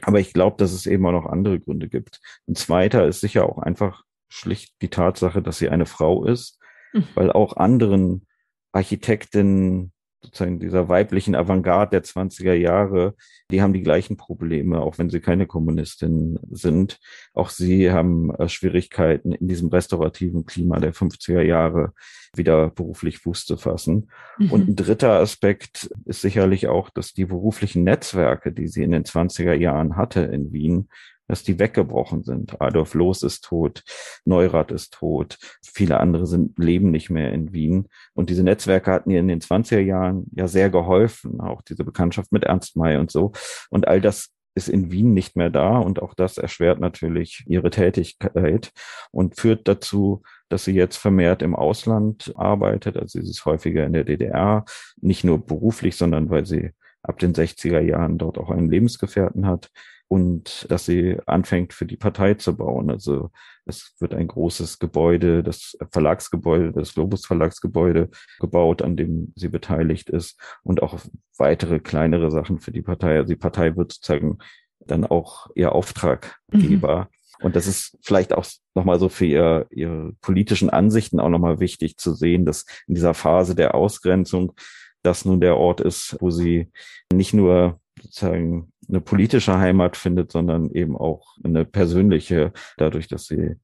[0.02, 2.20] Aber ich glaube, dass es eben auch noch andere Gründe gibt.
[2.48, 6.58] Ein zweiter ist sicher auch einfach schlicht die Tatsache, dass sie eine Frau ist,
[6.92, 7.04] mhm.
[7.14, 8.26] weil auch anderen
[8.72, 13.14] Architektinnen, sozusagen dieser weiblichen Avantgarde der 20er Jahre,
[13.50, 16.98] die haben die gleichen Probleme, auch wenn sie keine Kommunistin sind.
[17.32, 21.92] Auch sie haben äh, Schwierigkeiten in diesem restaurativen Klima der 50er Jahre
[22.34, 24.10] wieder beruflich Fuß zu fassen.
[24.38, 24.50] Mhm.
[24.50, 29.04] Und ein dritter Aspekt ist sicherlich auch, dass die beruflichen Netzwerke, die sie in den
[29.04, 30.88] 20er Jahren hatte in Wien,
[31.28, 32.60] dass die weggebrochen sind.
[32.60, 33.84] Adolf Loos ist tot,
[34.24, 37.88] Neurath ist tot, viele andere sind, leben nicht mehr in Wien.
[38.14, 42.32] Und diese Netzwerke hatten ihr in den 20er Jahren ja sehr geholfen, auch diese Bekanntschaft
[42.32, 43.32] mit Ernst May und so.
[43.70, 47.70] Und all das ist in Wien nicht mehr da und auch das erschwert natürlich ihre
[47.70, 48.72] Tätigkeit
[49.12, 52.96] und führt dazu, dass sie jetzt vermehrt im Ausland arbeitet.
[52.96, 54.64] Also sie ist häufiger in der DDR,
[55.00, 56.70] nicht nur beruflich, sondern weil sie
[57.02, 59.70] ab den 60er Jahren dort auch einen Lebensgefährten hat
[60.08, 62.90] und dass sie anfängt für die Partei zu bauen.
[62.90, 63.30] Also
[63.66, 68.08] es wird ein großes Gebäude, das Verlagsgebäude, das Globus Verlagsgebäude
[68.40, 70.98] gebaut, an dem sie beteiligt ist und auch
[71.36, 73.18] weitere kleinere Sachen für die Partei.
[73.18, 74.38] Also die Partei wird sozusagen
[74.80, 77.00] dann auch ihr Auftraggeber.
[77.00, 77.18] Mhm.
[77.40, 81.98] Und das ist vielleicht auch nochmal so für ihr, ihre politischen Ansichten auch nochmal wichtig
[81.98, 84.54] zu sehen, dass in dieser Phase der Ausgrenzung
[85.02, 86.72] das nun der Ort ist, wo sie
[87.12, 93.56] nicht nur sozusagen eine politische Heimat findet, sondern eben auch eine persönliche, dadurch, dass sie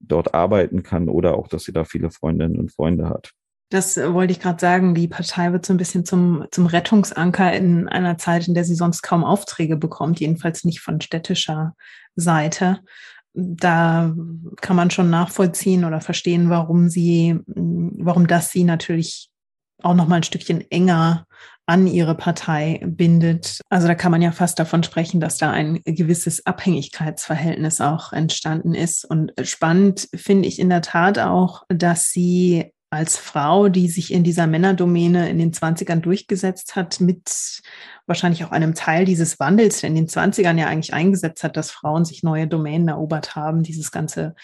[0.00, 3.32] dort arbeiten kann oder auch, dass sie da viele Freundinnen und Freunde hat.
[3.70, 4.94] Das wollte ich gerade sagen.
[4.94, 8.74] Die Partei wird so ein bisschen zum, zum Rettungsanker in einer Zeit, in der sie
[8.74, 11.74] sonst kaum Aufträge bekommt, jedenfalls nicht von städtischer
[12.16, 12.80] Seite.
[13.34, 14.14] Da
[14.62, 19.30] kann man schon nachvollziehen oder verstehen, warum sie, warum das sie natürlich
[19.82, 21.26] auch noch mal ein Stückchen enger
[21.68, 23.60] an ihre Partei bindet.
[23.68, 28.74] Also da kann man ja fast davon sprechen, dass da ein gewisses Abhängigkeitsverhältnis auch entstanden
[28.74, 29.04] ist.
[29.04, 34.24] Und spannend finde ich in der Tat auch, dass sie als Frau, die sich in
[34.24, 37.60] dieser Männerdomäne in den 20ern durchgesetzt hat, mit
[38.06, 41.70] wahrscheinlich auch einem Teil dieses Wandels, der in den 20ern ja eigentlich eingesetzt hat, dass
[41.70, 44.34] Frauen sich neue Domänen erobert haben, dieses ganze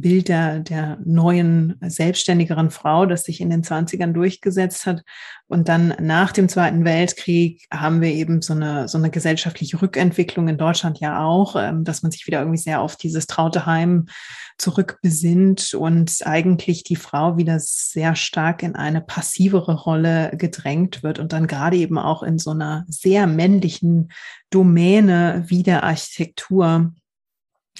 [0.00, 5.02] Bild der, der neuen, selbstständigeren Frau, das sich in den 20ern durchgesetzt hat.
[5.46, 10.48] Und dann nach dem Zweiten Weltkrieg haben wir eben so eine, so eine gesellschaftliche Rückentwicklung
[10.48, 14.06] in Deutschland ja auch, ähm, dass man sich wieder irgendwie sehr auf dieses traute Heim
[14.58, 21.32] zurückbesinnt und eigentlich die Frau wieder sehr stark in eine passivere Rolle gedrängt wird und
[21.32, 24.12] dann gerade eben auch in so einer sehr männlichen
[24.50, 26.92] Domäne wie der Architektur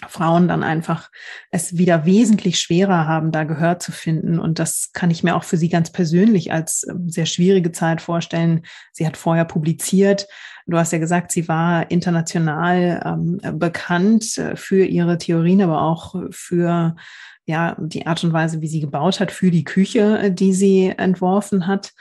[0.09, 1.11] Frauen dann einfach
[1.51, 4.39] es wieder wesentlich schwerer haben, da Gehör zu finden.
[4.39, 8.01] Und das kann ich mir auch für sie ganz persönlich als ähm, sehr schwierige Zeit
[8.01, 8.63] vorstellen.
[8.93, 10.27] Sie hat vorher publiziert.
[10.67, 16.15] Du hast ja gesagt, sie war international ähm, bekannt äh, für ihre Theorien, aber auch
[16.31, 16.97] für
[17.45, 20.95] ja, die Art und Weise, wie sie gebaut hat, für die Küche, äh, die sie
[20.97, 21.93] entworfen hat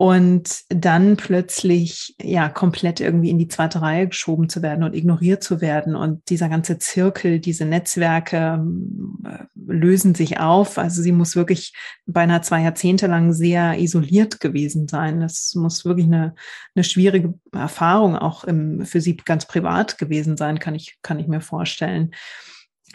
[0.00, 5.44] und dann plötzlich ja komplett irgendwie in die zweite Reihe geschoben zu werden und ignoriert
[5.44, 8.64] zu werden und dieser ganze Zirkel, diese Netzwerke
[9.26, 10.78] äh, lösen sich auf.
[10.78, 11.74] Also sie muss wirklich
[12.06, 15.20] beinahe zwei Jahrzehnte lang sehr isoliert gewesen sein.
[15.20, 16.34] Das muss wirklich eine,
[16.74, 21.28] eine schwierige Erfahrung auch im, für sie ganz privat gewesen sein, kann ich, kann ich
[21.28, 22.12] mir vorstellen.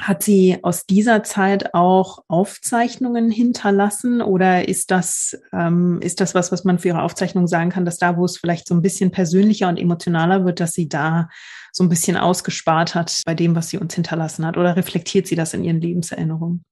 [0.01, 6.51] Hat sie aus dieser Zeit auch Aufzeichnungen hinterlassen oder ist das, ähm, ist das was,
[6.51, 9.11] was man für ihre Aufzeichnungen sagen kann, dass da, wo es vielleicht so ein bisschen
[9.11, 11.29] persönlicher und emotionaler wird, dass sie da
[11.71, 14.57] so ein bisschen ausgespart hat bei dem, was sie uns hinterlassen hat?
[14.57, 16.65] Oder reflektiert sie das in ihren Lebenserinnerungen?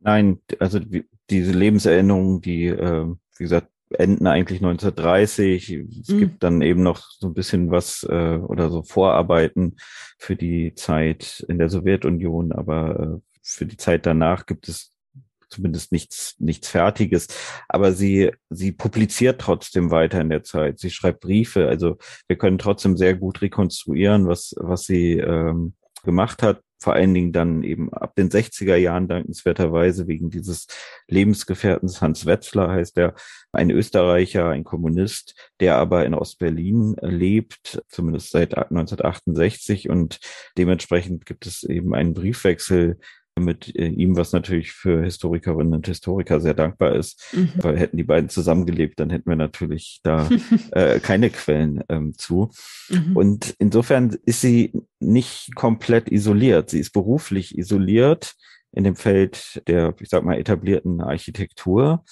[0.00, 0.80] Nein, also
[1.28, 3.06] diese Lebenserinnerungen, die, äh,
[3.36, 5.70] wie gesagt, enden eigentlich 1930.
[5.70, 6.18] Es mhm.
[6.18, 9.76] gibt dann eben noch so ein bisschen was äh, oder so Vorarbeiten
[10.18, 14.92] für die Zeit in der Sowjetunion, aber äh, für die Zeit danach gibt es
[15.48, 17.26] zumindest nichts, nichts Fertiges.
[17.68, 20.78] Aber sie, sie publiziert trotzdem weiter in der Zeit.
[20.78, 21.66] Sie schreibt Briefe.
[21.66, 25.74] Also wir können trotzdem sehr gut rekonstruieren, was, was sie ähm,
[26.04, 30.66] gemacht hat vor allen Dingen dann eben ab den 60er Jahren dankenswerterweise wegen dieses
[31.08, 33.14] Lebensgefährtens Hans Wetzler heißt er,
[33.52, 40.20] ein Österreicher, ein Kommunist, der aber in Ostberlin lebt, zumindest seit 1968 und
[40.56, 42.98] dementsprechend gibt es eben einen Briefwechsel
[43.40, 47.52] mit äh, ihm, was natürlich für Historikerinnen und Historiker sehr dankbar ist, mhm.
[47.56, 50.28] weil hätten die beiden zusammengelebt, dann hätten wir natürlich da
[50.72, 52.50] äh, keine Quellen ähm, zu.
[52.88, 53.16] Mhm.
[53.16, 56.70] Und insofern ist sie nicht komplett isoliert.
[56.70, 58.34] Sie ist beruflich isoliert
[58.72, 62.04] in dem Feld der, ich sag mal, etablierten Architektur.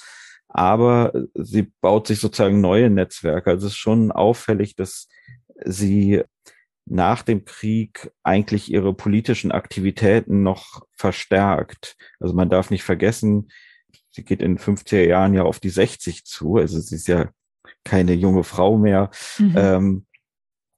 [0.49, 3.51] Aber sie baut sich sozusagen neue Netzwerke.
[3.51, 5.09] Also es ist schon auffällig, dass
[5.65, 6.23] sie
[6.91, 11.97] nach dem Krieg eigentlich ihre politischen Aktivitäten noch verstärkt.
[12.21, 13.49] Also man darf nicht vergessen,
[14.11, 17.31] sie geht in 50er Jahren ja auf die 60 zu, also sie ist ja
[17.85, 19.11] keine junge Frau mehr.
[19.39, 19.55] Mhm.
[19.57, 20.07] Ähm,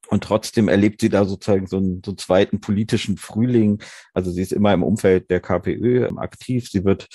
[0.08, 3.80] und trotzdem erlebt sie da sozusagen so einen, so einen zweiten politischen Frühling.
[4.12, 6.68] Also sie ist immer im Umfeld der KPÖ aktiv.
[6.68, 7.06] Sie wird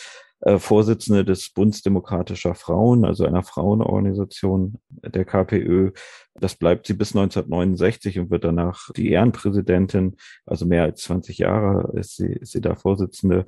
[0.45, 5.91] äh, Vorsitzende des Bundes demokratischer Frauen, also einer Frauenorganisation der KPÖ.
[6.35, 11.97] Das bleibt sie bis 1969 und wird danach die Ehrenpräsidentin, also mehr als 20 Jahre
[11.97, 13.45] ist sie, ist sie da Vorsitzende,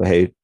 [0.00, 0.34] hält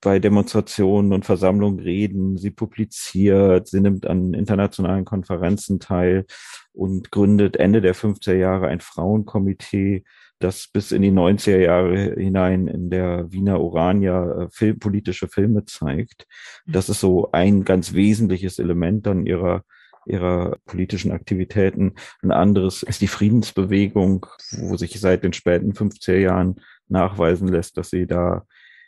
[0.00, 6.26] bei Demonstrationen und Versammlungen Reden, sie publiziert, sie nimmt an internationalen Konferenzen teil
[6.72, 10.02] und gründet Ende der 50er Jahre ein Frauenkomitee,
[10.42, 15.64] das bis in die 90er Jahre hinein in der Wiener Orania äh, Film, politische Filme
[15.64, 16.26] zeigt.
[16.66, 19.64] Das ist so ein ganz wesentliches Element dann ihrer
[20.04, 21.94] ihrer politischen Aktivitäten.
[22.22, 26.56] Ein anderes ist die Friedensbewegung, wo sich seit den späten 50er Jahren
[26.88, 28.44] nachweisen lässt, dass sie da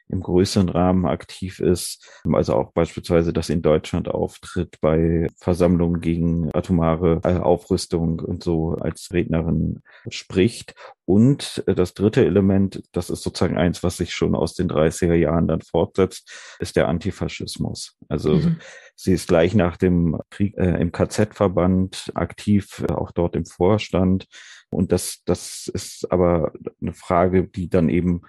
[0.08, 2.20] im größeren Rahmen aktiv ist.
[2.30, 9.08] Also auch beispielsweise, dass in Deutschland auftritt bei Versammlungen gegen atomare Aufrüstung und so als
[9.12, 10.74] Rednerin spricht.
[11.06, 15.48] Und das dritte Element, das ist sozusagen eins, was sich schon aus den 30er Jahren
[15.48, 17.96] dann fortsetzt, ist der Antifaschismus.
[18.08, 18.58] Also mhm.
[18.94, 24.26] sie ist gleich nach dem Krieg äh, im KZ-Verband aktiv, auch dort im Vorstand.
[24.70, 28.22] Und das, das ist aber eine Frage, die dann eben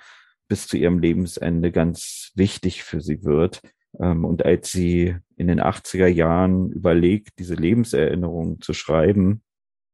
[0.47, 3.61] bis zu ihrem Lebensende ganz wichtig für sie wird.
[3.99, 9.43] Ähm, und als sie in den 80er Jahren überlegt, diese Lebenserinnerungen zu schreiben,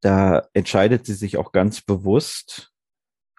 [0.01, 2.71] da entscheidet sie sich auch ganz bewusst,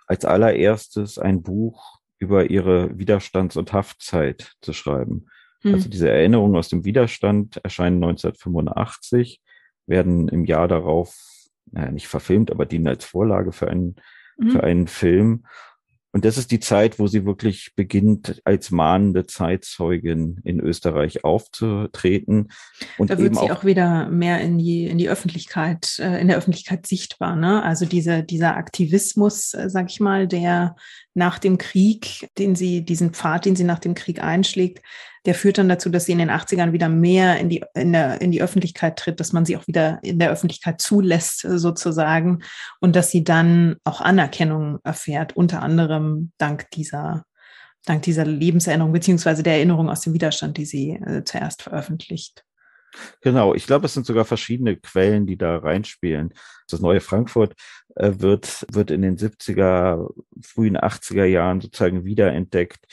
[0.06, 5.26] als allererstes ein Buch über ihre Widerstands- und Haftzeit zu schreiben.
[5.62, 5.74] Hm.
[5.74, 9.40] Also diese Erinnerungen aus dem Widerstand erscheinen 1985,
[9.86, 11.16] werden im Jahr darauf,
[11.70, 13.96] naja, nicht verfilmt, aber dienen als Vorlage für einen,
[14.38, 14.50] hm.
[14.50, 15.46] für einen Film.
[16.12, 22.52] Und das ist die Zeit, wo sie wirklich beginnt, als mahnende Zeitzeugin in Österreich aufzutreten.
[22.98, 26.28] Und da wird sie auch, auch, wieder mehr in die, in die Öffentlichkeit, äh, in
[26.28, 27.34] der Öffentlichkeit sichtbar.
[27.34, 27.62] Ne?
[27.62, 30.76] Also diese, dieser Aktivismus, äh, sag ich mal, der
[31.14, 34.82] nach dem Krieg, den sie, diesen Pfad, den sie nach dem Krieg einschlägt,
[35.24, 38.20] der führt dann dazu, dass sie in den 80ern wieder mehr in die, in, der,
[38.20, 42.42] in die Öffentlichkeit tritt, dass man sie auch wieder in der Öffentlichkeit zulässt, sozusagen,
[42.80, 47.24] und dass sie dann auch Anerkennung erfährt, unter anderem dank dieser,
[47.84, 52.44] dank dieser Lebenserinnerung, beziehungsweise der Erinnerung aus dem Widerstand, die sie äh, zuerst veröffentlicht.
[53.22, 56.34] Genau, ich glaube, es sind sogar verschiedene Quellen, die da reinspielen.
[56.68, 57.54] Das neue Frankfurt
[57.94, 60.08] äh, wird, wird in den 70er,
[60.42, 62.84] frühen 80er Jahren sozusagen wiederentdeckt.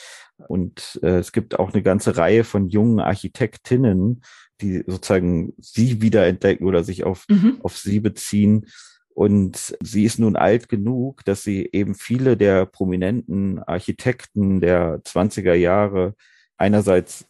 [0.47, 4.21] Und äh, es gibt auch eine ganze Reihe von jungen Architektinnen,
[4.61, 7.59] die sozusagen sie wiederentdecken oder sich auf, mhm.
[7.63, 8.67] auf sie beziehen.
[9.09, 15.53] Und sie ist nun alt genug, dass sie eben viele der prominenten Architekten der 20er
[15.53, 16.15] Jahre
[16.59, 17.25] einerseits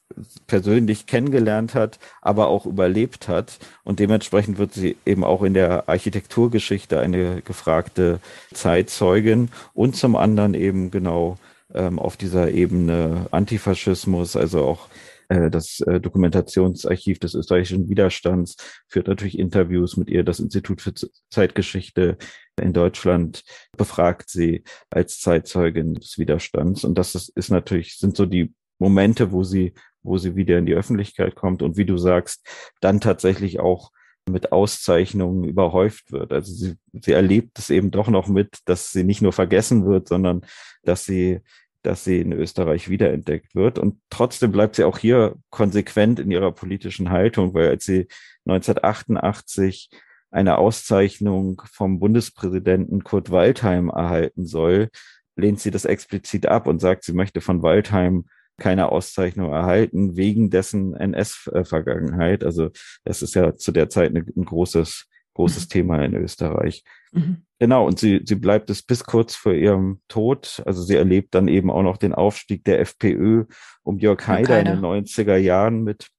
[0.48, 3.60] persönlich kennengelernt hat, aber auch überlebt hat.
[3.84, 8.20] Und dementsprechend wird sie eben auch in der Architekturgeschichte eine gefragte
[8.54, 11.38] Zeitzeugin und zum anderen eben genau
[11.74, 14.88] ähm, auf dieser Ebene Antifaschismus, also auch
[15.30, 18.58] äh, das äh, Dokumentationsarchiv des österreichischen Widerstands
[18.88, 20.24] führt natürlich Interviews mit ihr.
[20.24, 20.94] Das Institut für
[21.30, 22.18] Zeitgeschichte
[22.60, 23.44] in Deutschland
[23.78, 26.84] befragt sie als Zeitzeugin des Widerstands.
[26.84, 30.66] Und das ist, ist natürlich, sind so die Momente, wo sie, wo sie wieder in
[30.66, 32.46] die Öffentlichkeit kommt und wie du sagst,
[32.82, 33.92] dann tatsächlich auch
[34.32, 36.32] mit Auszeichnungen überhäuft wird.
[36.34, 40.08] Also sie, sie erlebt es eben doch noch mit, dass sie nicht nur vergessen wird,
[40.08, 40.42] sondern
[40.84, 41.40] dass sie,
[41.82, 43.80] dass sie in Österreich wiederentdeckt wird.
[43.80, 48.08] Und trotzdem bleibt sie auch hier konsequent in ihrer politischen Haltung, weil als sie
[48.46, 49.90] 1988
[50.32, 54.90] eine Auszeichnung vom Bundespräsidenten Kurt Waldheim erhalten soll,
[55.36, 58.26] lehnt sie das explizit ab und sagt, sie möchte von Waldheim
[58.60, 62.44] keine Auszeichnung erhalten wegen dessen NS-Vergangenheit.
[62.44, 62.70] Also
[63.04, 65.70] es ist ja zu der Zeit ein großes, großes mhm.
[65.70, 66.84] Thema in Österreich.
[67.12, 67.44] Mhm.
[67.60, 70.62] Genau, und sie, sie bleibt es bis kurz vor ihrem Tod.
[70.66, 73.46] Also sie erlebt dann eben auch noch den Aufstieg der FPÖ
[73.84, 76.10] um Jörg Haider in den 90er Jahren mit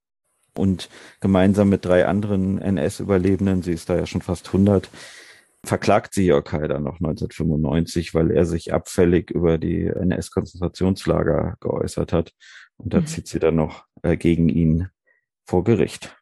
[0.56, 0.88] und
[1.20, 4.88] gemeinsam mit drei anderen NS-Überlebenden, sie ist da ja schon fast 100,
[5.64, 12.32] verklagt sie Jörg Haider noch 1995, weil er sich abfällig über die NS-Konzentrationslager geäußert hat.
[12.76, 13.06] Und da mhm.
[13.06, 14.88] zieht sie dann noch äh, gegen ihn
[15.46, 16.16] vor Gericht.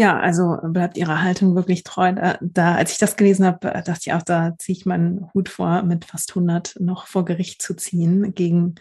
[0.00, 2.12] Ja, also bleibt ihrer Haltung wirklich treu.
[2.12, 5.48] Da, da als ich das gelesen habe, dachte ich auch, da ziehe ich meinen Hut
[5.48, 8.76] vor, mit fast 100 noch vor Gericht zu ziehen gegen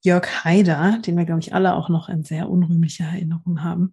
[0.00, 3.92] Jörg Haider, den wir, glaube ich, alle auch noch in sehr unrühmlicher Erinnerung haben.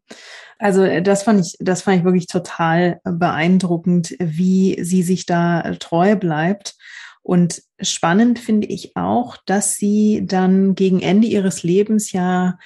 [0.59, 6.15] Also das fand ich, das fand ich wirklich total beeindruckend, wie sie sich da treu
[6.15, 6.75] bleibt.
[7.21, 12.57] Und spannend finde ich auch, dass sie dann gegen Ende ihres Lebens ja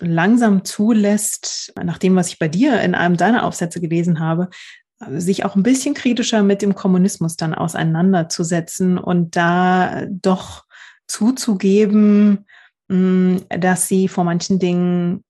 [0.00, 4.48] langsam zulässt, nach dem, was ich bei dir in einem deiner Aufsätze gelesen habe,
[5.10, 10.64] sich auch ein bisschen kritischer mit dem Kommunismus dann auseinanderzusetzen und da doch
[11.06, 12.46] zuzugeben,
[12.88, 15.22] dass sie vor manchen Dingen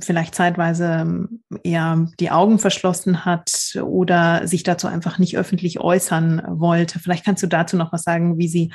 [0.00, 1.28] vielleicht zeitweise
[1.64, 7.00] eher die Augen verschlossen hat oder sich dazu einfach nicht öffentlich äußern wollte.
[7.00, 8.72] Vielleicht kannst du dazu noch was sagen, wie sie,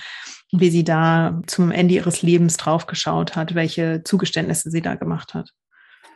[0.52, 5.52] wie sie da zum Ende ihres Lebens draufgeschaut hat, welche Zugeständnisse sie da gemacht hat.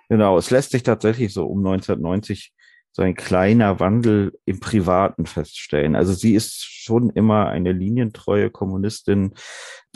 [0.10, 2.54] Genau, es lässt sich tatsächlich so um 1990
[2.92, 5.96] so ein kleiner Wandel im Privaten feststellen.
[5.96, 9.36] Also sie ist schon immer eine linientreue Kommunistin,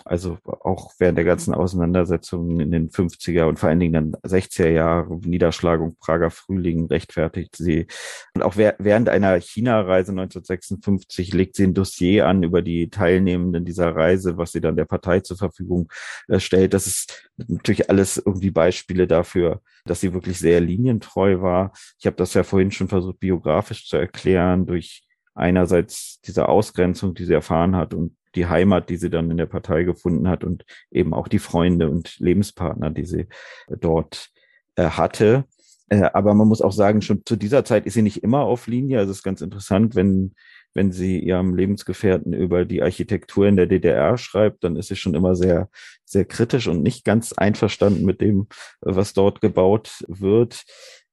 [0.05, 4.69] also auch während der ganzen Auseinandersetzungen in den 50er und vor allen Dingen dann 60er
[4.69, 7.87] Jahre, Niederschlagung Prager Frühling rechtfertigt sie.
[8.33, 13.95] Und auch während einer China-Reise 1956 legt sie ein Dossier an über die Teilnehmenden dieser
[13.95, 15.91] Reise, was sie dann der Partei zur Verfügung
[16.27, 16.73] äh, stellt.
[16.73, 21.71] Das ist natürlich alles irgendwie Beispiele dafür, dass sie wirklich sehr linientreu war.
[21.99, 25.03] Ich habe das ja vorhin schon versucht, biografisch zu erklären durch
[25.35, 29.45] einerseits diese Ausgrenzung, die sie erfahren hat und die Heimat, die sie dann in der
[29.45, 33.27] Partei gefunden hat und eben auch die Freunde und Lebenspartner, die sie
[33.69, 34.29] dort
[34.75, 35.45] äh, hatte.
[35.89, 38.67] Äh, aber man muss auch sagen, schon zu dieser Zeit ist sie nicht immer auf
[38.67, 38.99] Linie.
[38.99, 40.33] Also es ist ganz interessant, wenn,
[40.73, 45.13] wenn sie ihrem Lebensgefährten über die Architektur in der DDR schreibt, dann ist sie schon
[45.13, 45.69] immer sehr,
[46.05, 48.47] sehr kritisch und nicht ganz einverstanden mit dem,
[48.81, 50.63] was dort gebaut wird.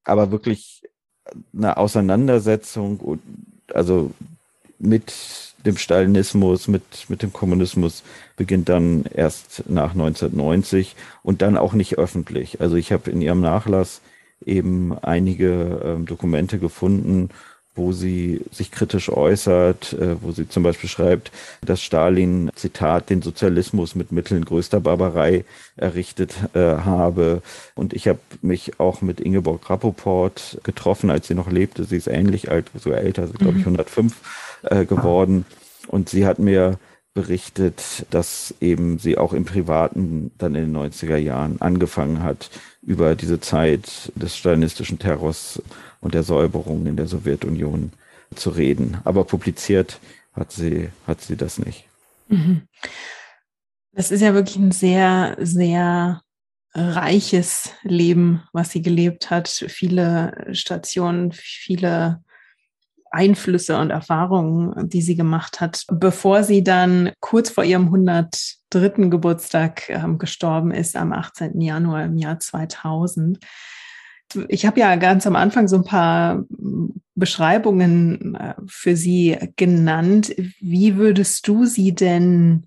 [0.05, 0.83] Aber wirklich
[1.55, 3.21] eine Auseinandersetzung,
[3.73, 4.13] also
[4.81, 5.13] mit
[5.65, 8.03] dem Stalinismus, mit, mit dem Kommunismus
[8.37, 12.61] beginnt dann erst nach 1990 und dann auch nicht öffentlich.
[12.61, 14.01] Also ich habe in ihrem Nachlass
[14.45, 17.29] eben einige ähm, Dokumente gefunden,
[17.77, 21.31] wo sie sich kritisch äußert, äh, wo sie zum Beispiel schreibt,
[21.65, 25.45] dass Stalin, Zitat, den Sozialismus mit Mitteln größter Barbarei
[25.77, 27.43] errichtet äh, habe.
[27.75, 31.85] Und ich habe mich auch mit Ingeborg Rappoport getroffen, als sie noch lebte.
[31.85, 34.15] Sie ist ähnlich alt, so älter, also, glaube ich 105
[34.63, 35.45] äh, geworden.
[35.89, 36.79] Und sie hat mir
[37.15, 42.51] berichtet, dass eben sie auch im Privaten dann in den 90er Jahren angefangen hat,
[42.83, 45.61] über diese Zeit des stalinistischen Terrors
[46.01, 47.93] und der Säuberung in der Sowjetunion
[48.35, 48.99] zu reden.
[49.05, 49.99] Aber publiziert
[50.33, 51.85] hat sie, hat sie das nicht.
[52.29, 52.63] Mhm.
[53.93, 56.23] Das ist ja wirklich ein sehr, sehr
[56.73, 59.49] reiches Leben, was sie gelebt hat.
[59.49, 62.23] Viele Stationen, viele
[63.11, 69.09] Einflüsse und Erfahrungen, die sie gemacht hat, bevor sie dann kurz vor ihrem 103.
[69.09, 71.61] Geburtstag ähm, gestorben ist, am 18.
[71.61, 73.39] Januar im Jahr 2000.
[74.49, 76.45] Ich habe ja ganz am Anfang so ein paar
[77.17, 80.35] Beschreibungen äh, für sie genannt.
[80.61, 82.67] Wie würdest du sie denn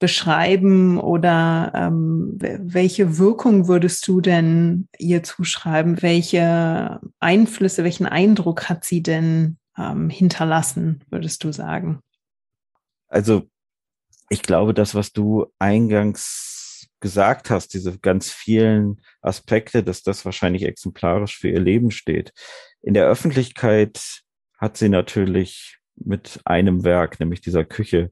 [0.00, 6.02] beschreiben oder ähm, welche Wirkung würdest du denn ihr zuschreiben?
[6.02, 12.00] Welche Einflüsse, welchen Eindruck hat sie denn ähm, hinterlassen, würdest du sagen?
[13.08, 13.48] Also
[14.30, 20.64] ich glaube, das, was du eingangs gesagt hast, diese ganz vielen Aspekte, dass das wahrscheinlich
[20.64, 22.32] exemplarisch für ihr Leben steht.
[22.80, 24.22] In der Öffentlichkeit
[24.56, 28.10] hat sie natürlich mit einem Werk, nämlich dieser Küche,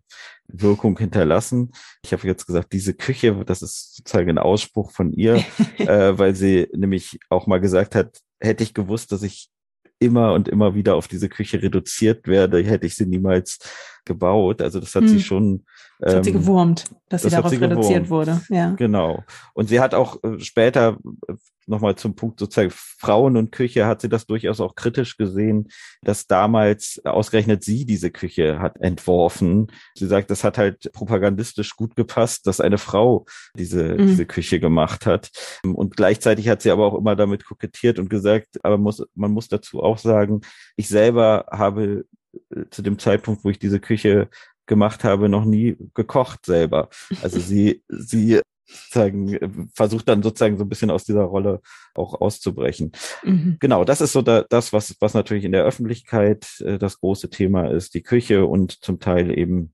[0.48, 1.72] Wirkung hinterlassen.
[2.02, 5.36] Ich habe jetzt gesagt, diese Küche, das ist sozusagen ein Ausspruch von ihr,
[5.78, 9.50] äh, weil sie nämlich auch mal gesagt hat, hätte ich gewusst, dass ich
[9.98, 13.58] immer und immer wieder auf diese Küche reduziert werde, hätte ich sie niemals
[14.04, 14.62] gebaut.
[14.62, 15.08] Also das hat hm.
[15.08, 15.64] sie schon.
[15.98, 18.10] Das hat sie ähm, gewurmt, dass das sie darauf reduziert gewurmt.
[18.10, 18.40] wurde.
[18.50, 18.70] Ja.
[18.76, 19.24] Genau.
[19.54, 21.34] Und sie hat auch äh, später äh,
[21.68, 25.68] nochmal zum Punkt sozusagen Frauen und Küche hat sie das durchaus auch kritisch gesehen,
[26.02, 29.70] dass damals ausgerechnet sie diese Küche hat entworfen.
[29.94, 33.26] Sie sagt, das hat halt propagandistisch gut gepasst, dass eine Frau
[33.56, 34.06] diese, mhm.
[34.06, 35.30] diese Küche gemacht hat.
[35.62, 39.48] Und gleichzeitig hat sie aber auch immer damit kokettiert und gesagt, aber muss, man muss
[39.48, 40.40] dazu auch sagen,
[40.76, 42.06] ich selber habe
[42.54, 44.28] äh, zu dem Zeitpunkt, wo ich diese Küche
[44.68, 46.88] gemacht habe, noch nie gekocht selber.
[47.22, 51.60] Also sie, sie sozusagen versucht dann sozusagen so ein bisschen aus dieser Rolle
[51.94, 52.92] auch auszubrechen.
[53.24, 53.56] Mhm.
[53.60, 57.30] Genau, das ist so da, das, was, was natürlich in der Öffentlichkeit äh, das große
[57.30, 59.72] Thema ist, die Küche und zum Teil eben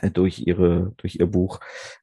[0.00, 1.60] äh, durch ihre, durch ihr Buch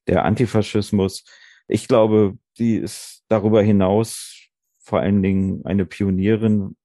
[0.07, 1.23] der Antifaschismus.
[1.67, 4.49] Ich glaube, sie ist darüber hinaus
[4.83, 6.75] vor allen Dingen eine Pionierin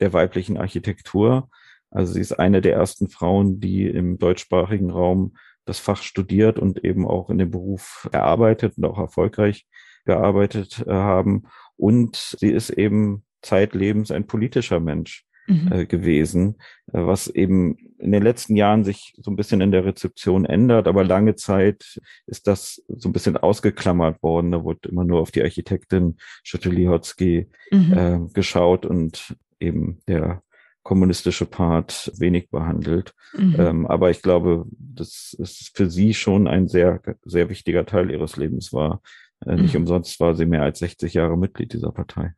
[0.00, 1.50] der weiblichen Architektur.
[1.92, 6.84] Also sie ist eine der ersten Frauen, die im deutschsprachigen Raum das Fach studiert und
[6.84, 9.66] eben auch in dem Beruf erarbeitet und auch erfolgreich
[10.04, 11.44] gearbeitet äh, haben.
[11.76, 15.72] Und sie ist eben zeitlebens ein politischer Mensch mhm.
[15.72, 16.56] äh, gewesen,
[16.92, 20.88] äh, was eben in den letzten Jahren sich so ein bisschen in der Rezeption ändert,
[20.88, 24.50] aber lange Zeit ist das so ein bisschen ausgeklammert worden.
[24.50, 27.92] Da wurde immer nur auf die Architektin Schütte-Lihotzky mhm.
[27.92, 30.42] äh, geschaut und eben der
[30.82, 33.14] kommunistische Part wenig behandelt.
[33.34, 33.56] Mhm.
[33.58, 38.36] Ähm, aber ich glaube, dass es für sie schon ein sehr, sehr wichtiger Teil ihres
[38.36, 39.00] Lebens war.
[39.46, 39.82] Äh, nicht mhm.
[39.82, 42.34] umsonst war sie mehr als 60 Jahre Mitglied dieser Partei.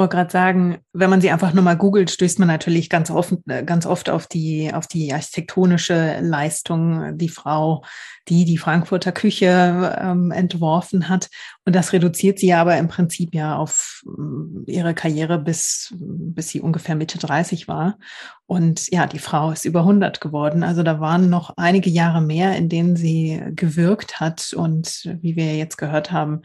[0.00, 3.34] Wollte gerade sagen, wenn man sie einfach nur mal googelt, stößt man natürlich ganz oft,
[3.46, 7.84] äh, ganz oft auf die, auf die architektonische Leistung, die Frau,
[8.26, 11.28] die die Frankfurter Küche ähm, entworfen hat.
[11.66, 16.62] Und das reduziert sie aber im Prinzip ja auf äh, ihre Karriere bis, bis sie
[16.62, 17.98] ungefähr Mitte 30 war.
[18.46, 20.62] Und ja, die Frau ist über 100 geworden.
[20.62, 25.58] Also da waren noch einige Jahre mehr, in denen sie gewirkt hat und wie wir
[25.58, 26.40] jetzt gehört haben,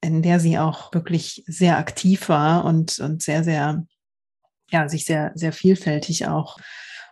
[0.00, 3.84] in der sie auch wirklich sehr aktiv war und, und sehr, sehr,
[4.70, 6.58] ja, sich sehr, sehr vielfältig auch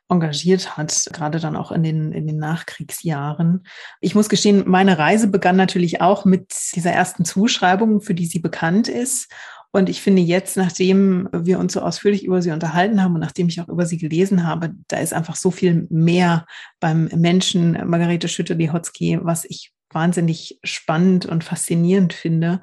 [0.08, 3.66] engagiert hat, gerade dann auch in den, in den Nachkriegsjahren.
[4.00, 8.38] Ich muss gestehen, meine Reise begann natürlich auch mit dieser ersten Zuschreibung, für die sie
[8.38, 9.32] bekannt ist.
[9.72, 13.48] Und ich finde jetzt, nachdem wir uns so ausführlich über sie unterhalten haben und nachdem
[13.48, 16.46] ich auch über sie gelesen habe, da ist einfach so viel mehr
[16.78, 22.60] beim Menschen Margarete Schütte-Lihotzky, was ich wahnsinnig spannend und faszinierend finde.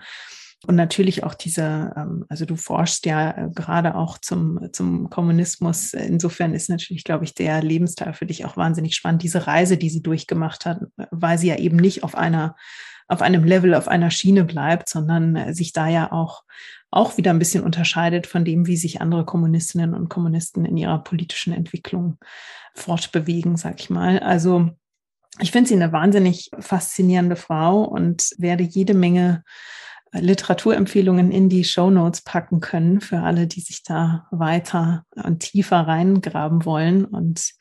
[0.68, 5.94] Und natürlich auch diese, ähm, also du forschst ja äh, gerade auch zum, zum Kommunismus.
[5.94, 9.24] Insofern ist natürlich, glaube ich, der Lebensteil für dich auch wahnsinnig spannend.
[9.24, 12.56] Diese Reise, die sie durchgemacht hat, weil sie ja eben nicht auf einer,
[13.08, 16.44] auf einem Level, auf einer Schiene bleibt, sondern äh, sich da ja auch,
[16.92, 21.04] auch wieder ein bisschen unterscheidet von dem, wie sich andere Kommunistinnen und Kommunisten in ihrer
[21.04, 22.20] politischen Entwicklung
[22.76, 24.20] fortbewegen, sag ich mal.
[24.20, 24.70] Also,
[25.40, 29.44] ich finde sie eine wahnsinnig faszinierende Frau und werde jede Menge
[30.14, 35.88] Literaturempfehlungen in die Show Notes packen können für alle, die sich da weiter und tiefer
[35.88, 37.06] reingraben wollen.
[37.06, 37.52] Und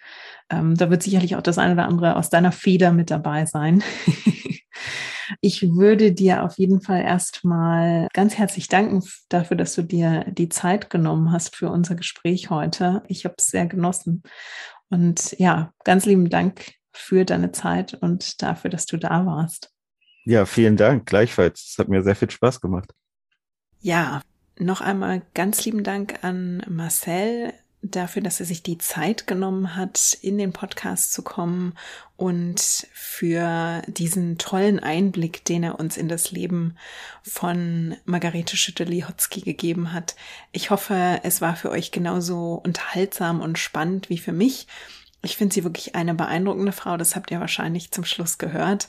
[0.51, 3.85] ähm, da wird sicherlich auch das eine oder andere aus deiner Feder mit dabei sein.
[5.41, 10.49] ich würde dir auf jeden Fall erstmal ganz herzlich danken dafür, dass du dir die
[10.49, 13.05] Zeit genommen hast für unser Gespräch heute.
[13.07, 14.25] Ich habe es sehr genossen.
[14.89, 19.72] Und ja, ganz lieben Dank für deine Zeit und dafür, dass du da warst.
[20.24, 21.07] Ja, vielen Dank.
[21.07, 21.70] Gleichfalls.
[21.70, 22.93] Es hat mir sehr viel Spaß gemacht.
[23.80, 24.22] Ja,
[24.59, 30.18] noch einmal ganz lieben Dank an Marcel dafür, dass er sich die Zeit genommen hat,
[30.20, 31.74] in den Podcast zu kommen
[32.16, 36.76] und für diesen tollen Einblick, den er uns in das Leben
[37.22, 40.14] von Margarete Schütte-Lihotzky gegeben hat.
[40.53, 44.66] Ich hoffe, es war für euch genauso unterhaltsam und spannend wie für mich.
[45.23, 48.89] Ich finde sie wirklich eine beeindruckende Frau, das habt ihr wahrscheinlich zum Schluss gehört.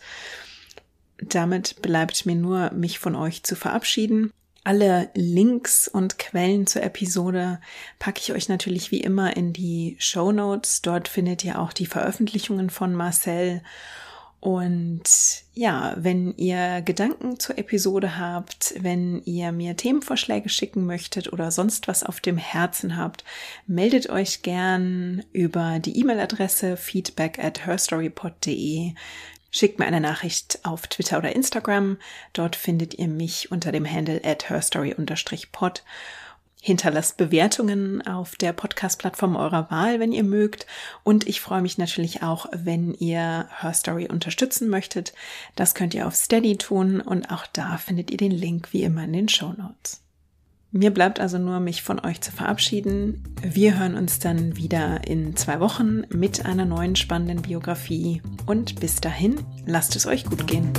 [1.21, 4.31] Damit bleibt mir nur, mich von euch zu verabschieden.
[4.63, 7.59] Alle Links und Quellen zur Episode
[7.97, 10.81] packe ich euch natürlich wie immer in die Show Notes.
[10.81, 13.61] Dort findet ihr auch die Veröffentlichungen von Marcel.
[14.41, 15.03] Und
[15.53, 21.87] ja, wenn ihr Gedanken zur Episode habt, wenn ihr mir Themenvorschläge schicken möchtet oder sonst
[21.87, 23.23] was auf dem Herzen habt,
[23.67, 28.93] meldet euch gern über die E-Mail-Adresse feedback at herstorypod.de.
[29.51, 31.97] Schickt mir eine Nachricht auf Twitter oder Instagram.
[32.33, 35.83] Dort findet ihr mich unter dem Handle at herstory-pod.
[36.63, 40.67] Hinterlasst Bewertungen auf der Podcast-Plattform eurer Wahl, wenn ihr mögt.
[41.03, 45.13] Und ich freue mich natürlich auch, wenn ihr Herstory unterstützen möchtet.
[45.55, 49.05] Das könnt ihr auf Steady tun und auch da findet ihr den Link wie immer
[49.05, 50.03] in den Show Notes.
[50.69, 53.23] Mir bleibt also nur, mich von euch zu verabschieden.
[53.41, 58.21] Wir hören uns dann wieder in zwei Wochen mit einer neuen spannenden Biografie.
[58.45, 60.71] Und bis dahin, lasst es euch gut gehen.